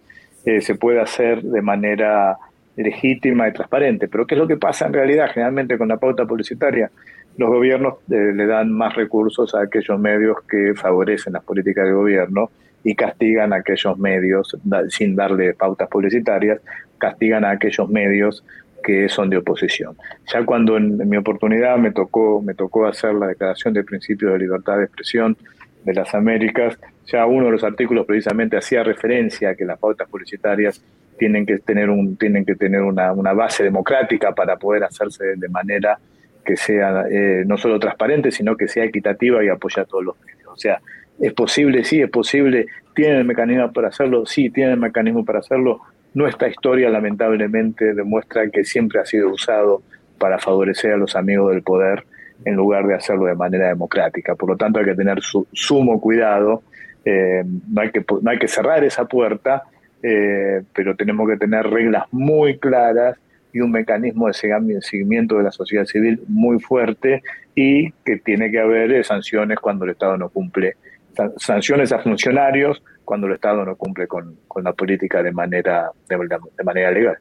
se 0.46 0.76
puede 0.76 1.02
hacer 1.02 1.42
de 1.42 1.62
manera 1.62 2.38
legítima 2.76 3.48
y 3.48 3.54
transparente. 3.54 4.08
Pero 4.08 4.26
¿qué 4.26 4.36
es 4.36 4.40
lo 4.40 4.48
que 4.48 4.58
pasa 4.58 4.88
en 4.88 4.94
realidad 4.94 5.30
generalmente 5.34 5.78
con 5.78 5.88
la 5.88 5.98
pauta 5.98 6.26
publicitaria? 6.26 6.90
los 7.38 7.50
gobiernos 7.50 7.96
eh, 8.10 8.34
le 8.36 8.46
dan 8.46 8.72
más 8.72 8.96
recursos 8.96 9.56
a 9.56 9.62
aquellos 9.62 10.00
medios 10.00 10.38
que 10.50 10.74
favorecen 10.76 11.34
las 11.34 11.44
políticas 11.44 11.86
del 11.86 11.96
gobierno 11.96 12.52
y 12.84 12.96
castigan 12.96 13.54
a 13.54 13.58
aquellos 13.58 13.98
medios, 13.98 14.58
sin 14.90 15.16
darle 15.16 15.54
pautas 15.54 15.88
publicitarias, 15.88 16.60
castigan 16.98 17.46
a 17.46 17.52
aquellos 17.52 17.88
medios 17.90 18.44
que 18.84 19.08
son 19.08 19.30
de 19.30 19.38
oposición. 19.38 19.96
Ya 20.34 20.44
cuando 20.44 20.78
en, 20.78 20.98
mi 21.08 21.16
oportunidad 21.18 21.78
me 21.78 21.92
tocó, 21.92 22.42
me 22.42 22.56
tocó 22.56 22.88
hacer 22.88 23.14
la 23.14 23.28
declaración 23.28 23.74
de 23.76 23.84
principios 23.84 24.34
de 24.34 24.40
libertad 24.40 24.78
de 24.78 24.86
expresión 24.86 25.38
de 25.84 25.94
las 25.94 26.14
Américas, 26.16 26.78
ya 27.06 27.26
uno 27.28 27.46
de 27.46 27.52
los 27.52 27.64
artículos 27.64 28.06
precisamente 28.06 28.58
hacía 28.58 28.84
referencia 28.84 29.52
a 29.52 29.56
que 29.56 29.66
las 29.66 29.80
pautas 29.80 30.10
publicitarias 30.10 30.84
tienen 31.22 31.46
que 31.46 31.60
tener 31.60 31.92
un, 31.92 32.18
tienen 32.18 32.44
que 32.44 32.56
tener 32.56 32.82
una, 32.82 33.12
una 33.12 33.32
base 33.34 33.64
democrática 33.64 34.34
para 34.34 34.58
poder 34.58 34.84
hacerse 34.84 35.36
de 35.38 35.50
manera 35.50 36.00
que 36.44 36.58
sea 36.58 37.06
eh, 37.12 37.44
no 37.46 37.60
solo 37.60 37.80
transparente, 37.80 38.32
sino 38.32 38.58
que 38.58 38.68
sea 38.68 38.86
equitativa 38.86 39.44
y 39.44 39.48
apoya 39.48 39.84
a 39.84 39.86
todos 39.86 40.04
los 40.04 40.20
medios. 40.26 40.48
O 40.48 40.58
sea, 40.58 40.82
es 41.20 41.32
posible, 41.34 41.84
sí, 41.84 42.02
es 42.02 42.10
posible, 42.10 42.66
tienen 42.96 43.18
el 43.18 43.26
mecanismo 43.26 43.72
para 43.72 43.90
hacerlo, 43.90 44.26
sí, 44.26 44.50
tienen 44.50 44.74
el 44.74 44.80
mecanismo 44.80 45.24
para 45.24 45.38
hacerlo. 45.38 45.82
Nuestra 46.16 46.48
historia 46.48 46.90
lamentablemente 46.90 47.94
demuestra 47.94 48.50
que 48.50 48.64
siempre 48.64 49.00
ha 49.00 49.06
sido 49.06 49.30
usado 49.30 49.84
para 50.18 50.40
favorecer 50.40 50.94
a 50.94 50.98
los 50.98 51.16
amigos 51.16 51.54
del 51.54 51.62
poder 51.62 52.04
en 52.46 52.56
lugar 52.56 52.88
de 52.88 52.96
hacerlo 52.96 53.26
de 53.26 53.36
manera 53.36 53.68
democrática. 53.68 54.34
Por 54.34 54.50
lo 54.50 54.58
tanto, 54.58 54.80
hay 54.80 54.86
que 54.86 54.96
tener 54.96 55.22
su, 55.22 55.48
sumo 55.54 56.02
cuidado, 56.02 56.64
eh, 57.06 57.44
no, 57.46 57.82
hay 57.82 57.92
que, 57.92 58.04
no 58.24 58.32
hay 58.32 58.40
que 58.40 58.48
cerrar 58.48 58.84
esa 58.84 59.06
puerta, 59.06 59.66
eh, 60.04 60.64
pero 60.74 60.96
tenemos 60.96 61.30
que 61.30 61.38
tener 61.38 61.68
reglas 61.68 62.06
muy 62.12 62.58
claras 62.58 63.18
y 63.54 63.60
un 63.60 63.72
mecanismo 63.72 64.28
de 64.28 64.34
seguimiento 64.82 65.38
de 65.38 65.44
la 65.44 65.52
sociedad 65.52 65.86
civil 65.86 66.22
muy 66.28 66.60
fuerte 66.60 67.22
y 67.54 67.92
que 68.06 68.18
tiene 68.18 68.50
que 68.50 68.60
haber 68.60 68.92
eh, 68.92 69.04
sanciones 69.04 69.60
cuando 69.60 69.86
el 69.86 69.92
Estado 69.92 70.18
no 70.18 70.30
cumple, 70.30 70.76
sanciones 71.38 71.92
a 71.92 72.00
funcionarios 72.00 72.82
cuando 73.04 73.28
el 73.28 73.34
Estado 73.34 73.66
no 73.66 73.76
cumple 73.76 74.08
con, 74.08 74.38
la 74.64 74.74
política 74.74 75.22
de 75.22 75.32
manera, 75.32 75.92
de 76.08 76.64
manera 76.64 76.92
legal. 76.92 77.18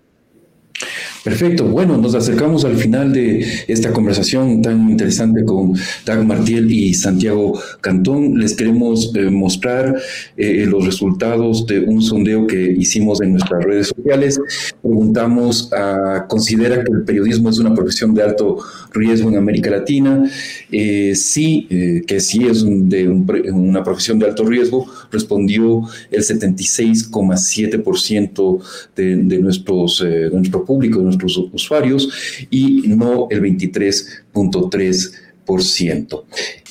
Perfecto. 1.23 1.65
Bueno, 1.65 1.99
nos 1.99 2.15
acercamos 2.15 2.65
al 2.65 2.77
final 2.77 3.13
de 3.13 3.45
esta 3.69 3.93
conversación 3.93 4.63
tan 4.63 4.89
interesante 4.91 5.45
con 5.45 5.75
Dag 6.07 6.25
Martiel 6.25 6.73
y 6.73 6.95
Santiago 6.95 7.61
Cantón. 7.83 8.39
Les 8.39 8.55
queremos 8.55 9.13
eh, 9.15 9.31
mostrar 9.31 9.97
eh, 10.39 10.65
los 10.67 10.87
resultados 10.87 11.67
de 11.67 11.81
un 11.81 12.01
sondeo 12.01 12.47
que 12.47 12.75
hicimos 12.79 13.21
en 13.21 13.33
nuestras 13.33 13.63
redes 13.65 13.89
sociales. 13.89 14.41
Preguntamos, 14.81 15.71
a, 15.75 16.27
¿considera 16.27 16.83
que 16.83 16.91
el 16.93 17.03
periodismo 17.03 17.51
es 17.51 17.59
una 17.59 17.75
profesión 17.75 18.15
de 18.15 18.23
alto 18.23 18.57
riesgo 18.93 19.29
en 19.29 19.37
América 19.37 19.71
Latina? 19.71 20.25
Eh, 20.71 21.15
sí, 21.15 21.67
que 22.07 22.21
sí 22.21 22.47
es 22.47 22.65
de 22.65 23.09
una 23.09 23.83
profesión 23.83 24.19
de 24.19 24.27
alto 24.27 24.45
riesgo. 24.45 24.87
Respondió 25.11 25.83
el 26.11 26.23
76,7% 26.23 28.61
de, 28.97 29.17
de, 29.17 29.39
nuestros, 29.39 30.01
de 30.01 30.31
nuestro 30.31 30.65
público, 30.65 31.01
nuestros 31.01 31.37
usuarios 31.53 32.09
y 32.51 32.85
no 32.89 33.29
el 33.31 33.43
23.3%. 33.43 35.30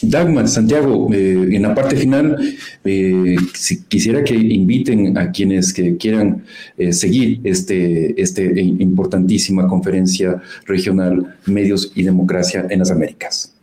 Dagmar, 0.01 0.47
Santiago, 0.47 1.09
eh, 1.13 1.49
en 1.51 1.61
la 1.61 1.75
parte 1.75 1.95
final, 1.95 2.37
eh, 2.85 3.35
si 3.53 3.83
quisiera 3.83 4.23
que 4.23 4.35
inviten 4.35 5.17
a 5.17 5.31
quienes 5.31 5.73
que 5.73 5.97
quieran 5.97 6.43
eh, 6.77 6.93
seguir 6.93 7.41
este, 7.43 8.19
este 8.21 8.61
importantísima 8.61 9.67
conferencia 9.67 10.41
regional 10.65 11.35
Medios 11.45 11.91
y 11.95 12.03
Democracia 12.03 12.65
en 12.69 12.79
las 12.79 12.91
Américas. 12.91 13.58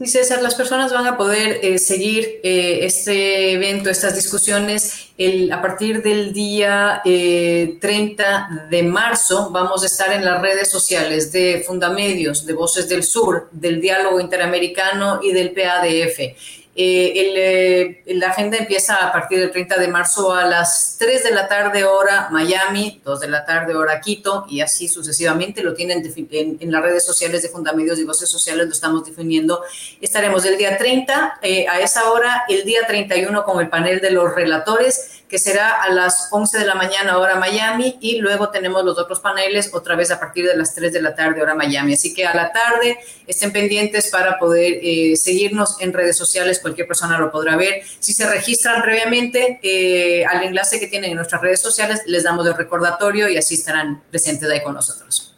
Sí, 0.00 0.06
César, 0.06 0.40
las 0.40 0.54
personas 0.54 0.94
van 0.94 1.06
a 1.06 1.18
poder 1.18 1.60
eh, 1.62 1.78
seguir 1.78 2.40
eh, 2.42 2.86
este 2.86 3.52
evento, 3.52 3.90
estas 3.90 4.14
discusiones. 4.14 5.10
El, 5.18 5.52
a 5.52 5.60
partir 5.60 6.02
del 6.02 6.32
día 6.32 7.02
30 7.04 7.04
eh, 7.04 8.68
de 8.70 8.82
marzo 8.82 9.50
vamos 9.50 9.82
a 9.82 9.86
estar 9.86 10.10
en 10.10 10.24
las 10.24 10.40
redes 10.40 10.70
sociales 10.70 11.30
de 11.32 11.62
Fundamedios, 11.66 12.46
de 12.46 12.54
Voces 12.54 12.88
del 12.88 13.02
Sur, 13.02 13.50
del 13.52 13.78
Diálogo 13.78 14.20
Interamericano 14.20 15.20
y 15.22 15.32
del 15.32 15.50
PADF. 15.50 16.34
Eh, 16.82 18.02
la 18.06 18.28
agenda 18.28 18.56
empieza 18.56 18.94
a 18.96 19.12
partir 19.12 19.38
del 19.38 19.50
30 19.50 19.76
de 19.76 19.88
marzo 19.88 20.32
a 20.32 20.46
las 20.46 20.96
3 20.98 21.24
de 21.24 21.30
la 21.32 21.46
tarde 21.46 21.84
hora 21.84 22.28
Miami, 22.30 23.02
2 23.04 23.20
de 23.20 23.28
la 23.28 23.44
tarde 23.44 23.74
hora 23.74 24.00
Quito 24.00 24.46
y 24.48 24.62
así 24.62 24.88
sucesivamente. 24.88 25.62
Lo 25.62 25.74
tienen 25.74 26.02
en, 26.30 26.72
las 26.72 26.82
redes 26.82 27.04
sociales 27.04 27.42
de 27.42 27.50
Fundamedios 27.50 27.98
y 27.98 28.04
Voces 28.04 28.30
Sociales, 28.30 28.64
lo 28.64 28.72
estamos 28.72 29.04
definiendo. 29.04 29.62
Estaremos 30.00 30.46
el 30.46 30.56
día 30.56 30.78
30 30.78 31.40
eh, 31.42 31.68
a 31.68 31.80
esa 31.80 32.10
hora, 32.10 32.44
el 32.48 32.64
día 32.64 32.86
31 32.86 33.44
con 33.44 33.60
el 33.60 33.68
panel 33.68 34.00
de 34.00 34.12
los 34.12 34.34
relatores 34.34 35.19
que 35.30 35.38
será 35.38 35.80
a 35.80 35.90
las 35.90 36.28
11 36.32 36.58
de 36.58 36.66
la 36.66 36.74
mañana 36.74 37.16
hora 37.16 37.36
Miami 37.36 37.96
y 38.00 38.18
luego 38.18 38.50
tenemos 38.50 38.84
los 38.84 38.98
otros 38.98 39.20
paneles 39.20 39.70
otra 39.72 39.94
vez 39.94 40.10
a 40.10 40.18
partir 40.18 40.44
de 40.44 40.56
las 40.56 40.74
3 40.74 40.92
de 40.92 41.00
la 41.00 41.14
tarde 41.14 41.40
hora 41.40 41.54
Miami. 41.54 41.94
Así 41.94 42.12
que 42.12 42.26
a 42.26 42.34
la 42.34 42.50
tarde 42.50 42.98
estén 43.28 43.52
pendientes 43.52 44.08
para 44.10 44.38
poder 44.40 44.80
eh, 44.82 45.16
seguirnos 45.16 45.80
en 45.80 45.92
redes 45.92 46.16
sociales, 46.16 46.58
cualquier 46.58 46.88
persona 46.88 47.16
lo 47.16 47.30
podrá 47.30 47.56
ver. 47.56 47.82
Si 48.00 48.12
se 48.12 48.28
registran 48.28 48.82
previamente 48.82 49.60
eh, 49.62 50.24
al 50.24 50.42
enlace 50.42 50.80
que 50.80 50.88
tienen 50.88 51.10
en 51.10 51.16
nuestras 51.16 51.40
redes 51.40 51.60
sociales, 51.60 52.02
les 52.06 52.24
damos 52.24 52.44
el 52.46 52.54
recordatorio 52.54 53.28
y 53.28 53.36
así 53.36 53.54
estarán 53.54 54.02
presentes 54.10 54.50
ahí 54.50 54.62
con 54.62 54.74
nosotros. 54.74 55.29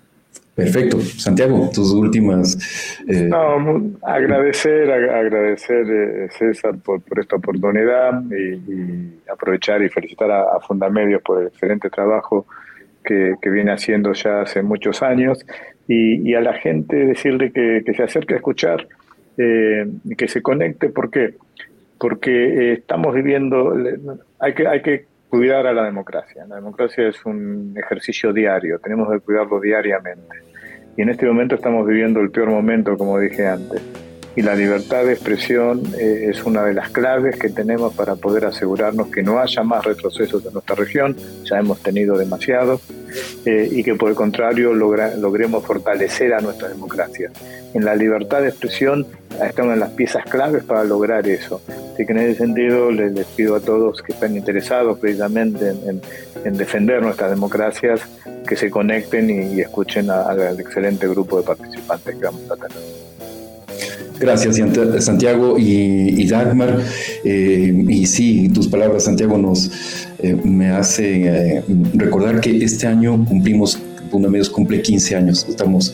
Perfecto. 0.54 1.00
Santiago, 1.00 1.70
tus 1.72 1.92
últimas... 1.92 2.98
Eh, 3.08 3.22
no, 3.22 3.90
agradecer, 4.02 4.90
agradecer 4.90 5.86
eh, 5.90 6.28
César 6.30 6.74
por, 6.78 7.00
esta 7.18 7.36
oportunidad 7.36 8.22
y, 8.30 9.18
aprovechar 9.30 9.82
y 9.82 9.88
felicitar 9.88 10.30
a, 10.30 10.60
Fundamedios 10.60 11.22
por 11.22 11.40
el 11.40 11.48
excelente 11.48 11.88
trabajo 11.88 12.46
que, 13.02 13.34
viene 13.44 13.72
haciendo 13.72 14.12
ya 14.12 14.42
hace 14.42 14.62
muchos 14.62 15.02
años 15.02 15.44
y, 15.88 16.34
a 16.34 16.40
la 16.42 16.52
gente 16.52 16.96
decirle 16.96 17.50
que, 17.50 17.82
se 17.94 18.02
acerque 18.02 18.34
a 18.34 18.36
escuchar 18.36 18.86
eh, 19.38 19.86
y 20.04 20.14
que 20.16 20.28
se 20.28 20.42
conecte. 20.42 20.90
¿Por 20.90 21.10
qué? 21.10 21.34
Porque 21.98 22.74
estamos 22.74 23.14
viviendo, 23.14 23.74
hay 24.38 24.54
que, 24.54 24.68
hay 24.68 24.82
que 24.82 25.11
cuidar 25.32 25.66
a 25.66 25.72
la 25.72 25.84
democracia. 25.84 26.44
La 26.46 26.56
democracia 26.56 27.08
es 27.08 27.24
un 27.24 27.74
ejercicio 27.74 28.34
diario, 28.34 28.78
tenemos 28.78 29.10
que 29.10 29.18
cuidarlo 29.20 29.60
diariamente. 29.60 30.42
Y 30.94 31.00
en 31.00 31.08
este 31.08 31.24
momento 31.24 31.54
estamos 31.54 31.86
viviendo 31.86 32.20
el 32.20 32.30
peor 32.30 32.50
momento, 32.50 32.98
como 32.98 33.18
dije 33.18 33.46
antes. 33.46 33.80
Y 34.34 34.42
la 34.42 34.54
libertad 34.54 35.04
de 35.04 35.12
expresión 35.12 35.82
eh, 35.98 36.28
es 36.30 36.42
una 36.44 36.64
de 36.64 36.72
las 36.72 36.88
claves 36.88 37.36
que 37.36 37.50
tenemos 37.50 37.94
para 37.94 38.16
poder 38.16 38.46
asegurarnos 38.46 39.08
que 39.08 39.22
no 39.22 39.38
haya 39.38 39.62
más 39.62 39.84
retrocesos 39.84 40.44
en 40.46 40.54
nuestra 40.54 40.74
región. 40.74 41.16
Ya 41.44 41.58
hemos 41.58 41.80
tenido 41.80 42.16
demasiados 42.16 42.80
eh, 43.44 43.68
y 43.70 43.82
que 43.82 43.94
por 43.94 44.08
el 44.08 44.14
contrario 44.14 44.72
logremos 44.72 45.64
fortalecer 45.64 46.32
a 46.32 46.40
nuestra 46.40 46.68
democracia. 46.68 47.30
En 47.74 47.84
la 47.84 47.94
libertad 47.94 48.40
de 48.40 48.48
expresión 48.48 49.06
estamos 49.42 49.74
en 49.74 49.80
las 49.80 49.90
piezas 49.90 50.24
claves 50.24 50.64
para 50.64 50.84
lograr 50.84 51.26
eso. 51.28 51.60
Así 51.92 52.06
que 52.06 52.12
en 52.12 52.18
ese 52.18 52.38
sentido 52.38 52.90
les, 52.90 53.26
pido 53.26 53.56
a 53.56 53.60
todos 53.60 54.02
que 54.02 54.12
estén 54.12 54.36
interesados 54.36 54.98
precisamente 54.98 55.70
en, 55.70 56.00
defender 56.56 57.02
nuestras 57.02 57.30
democracias 57.30 58.00
que 58.46 58.56
se 58.56 58.70
conecten 58.70 59.30
y, 59.30 59.60
escuchen 59.60 60.10
al 60.10 60.58
excelente 60.58 61.06
grupo 61.06 61.38
de 61.38 61.44
participantes 61.44 62.16
que 62.16 62.24
vamos 62.24 62.50
a 62.50 62.56
tener. 62.56 63.11
Gracias, 64.22 64.60
Santiago 65.00 65.56
y, 65.58 66.24
Dagmar. 66.28 66.78
Eh, 67.24 67.84
y 67.88 68.06
sí, 68.06 68.48
tus 68.50 68.68
palabras, 68.68 69.04
Santiago, 69.04 69.36
nos 69.36 69.68
eh, 70.20 70.36
me 70.44 70.70
hace 70.70 71.56
eh, 71.56 71.64
recordar 71.94 72.40
que 72.40 72.64
este 72.64 72.86
año 72.86 73.24
cumplimos, 73.24 73.80
Punto 74.12 74.30
Medios 74.30 74.48
cumple 74.48 74.80
15 74.80 75.16
años. 75.16 75.44
Estamos 75.48 75.92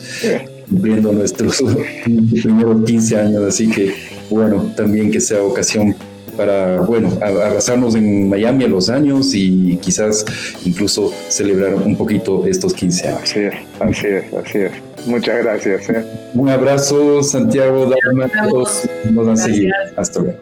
cumpliendo 0.69 1.11
nuestros 1.11 1.63
primeros 2.43 2.85
15 2.85 3.17
años, 3.17 3.43
así 3.43 3.67
que 3.67 3.93
bueno, 4.29 4.71
también 4.77 5.09
que 5.09 5.19
sea 5.19 5.41
ocasión 5.41 5.95
para, 6.39 6.79
bueno, 6.79 7.11
abrazarnos 7.21 7.95
en 7.95 8.29
Miami 8.29 8.63
a 8.63 8.69
los 8.69 8.89
años 8.89 9.31
y 9.33 9.75
quizás 9.81 10.23
incluso 10.63 11.11
celebrar 11.27 11.75
un 11.75 11.97
poquito 11.97 12.45
estos 12.47 12.73
15 12.73 13.07
años. 13.09 13.21
Así 13.23 13.39
es, 13.41 13.53
así 13.81 14.07
es, 14.07 14.33
así 14.33 14.57
es. 14.59 14.71
Muchas 15.05 15.43
gracias. 15.43 15.89
¿eh? 15.89 16.05
Un 16.33 16.47
abrazo, 16.47 17.21
Santiago, 17.23 17.87
Dharma, 17.87 18.31
todos 18.49 18.89
nos 19.11 19.27
han 19.27 19.37
seguido. 19.37 19.73
Hasta 19.97 20.21
luego. 20.21 20.37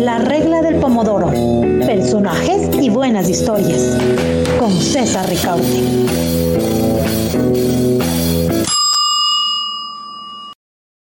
La 0.00 0.18
regla 0.18 0.62
del 0.62 0.74
pomodoro. 0.80 1.30
Personajes 1.86 2.70
y 2.82 2.90
buenas 2.90 3.28
historias. 3.28 3.96
Con 4.58 4.72
César 4.72 5.28
Ricaute. 5.28 6.73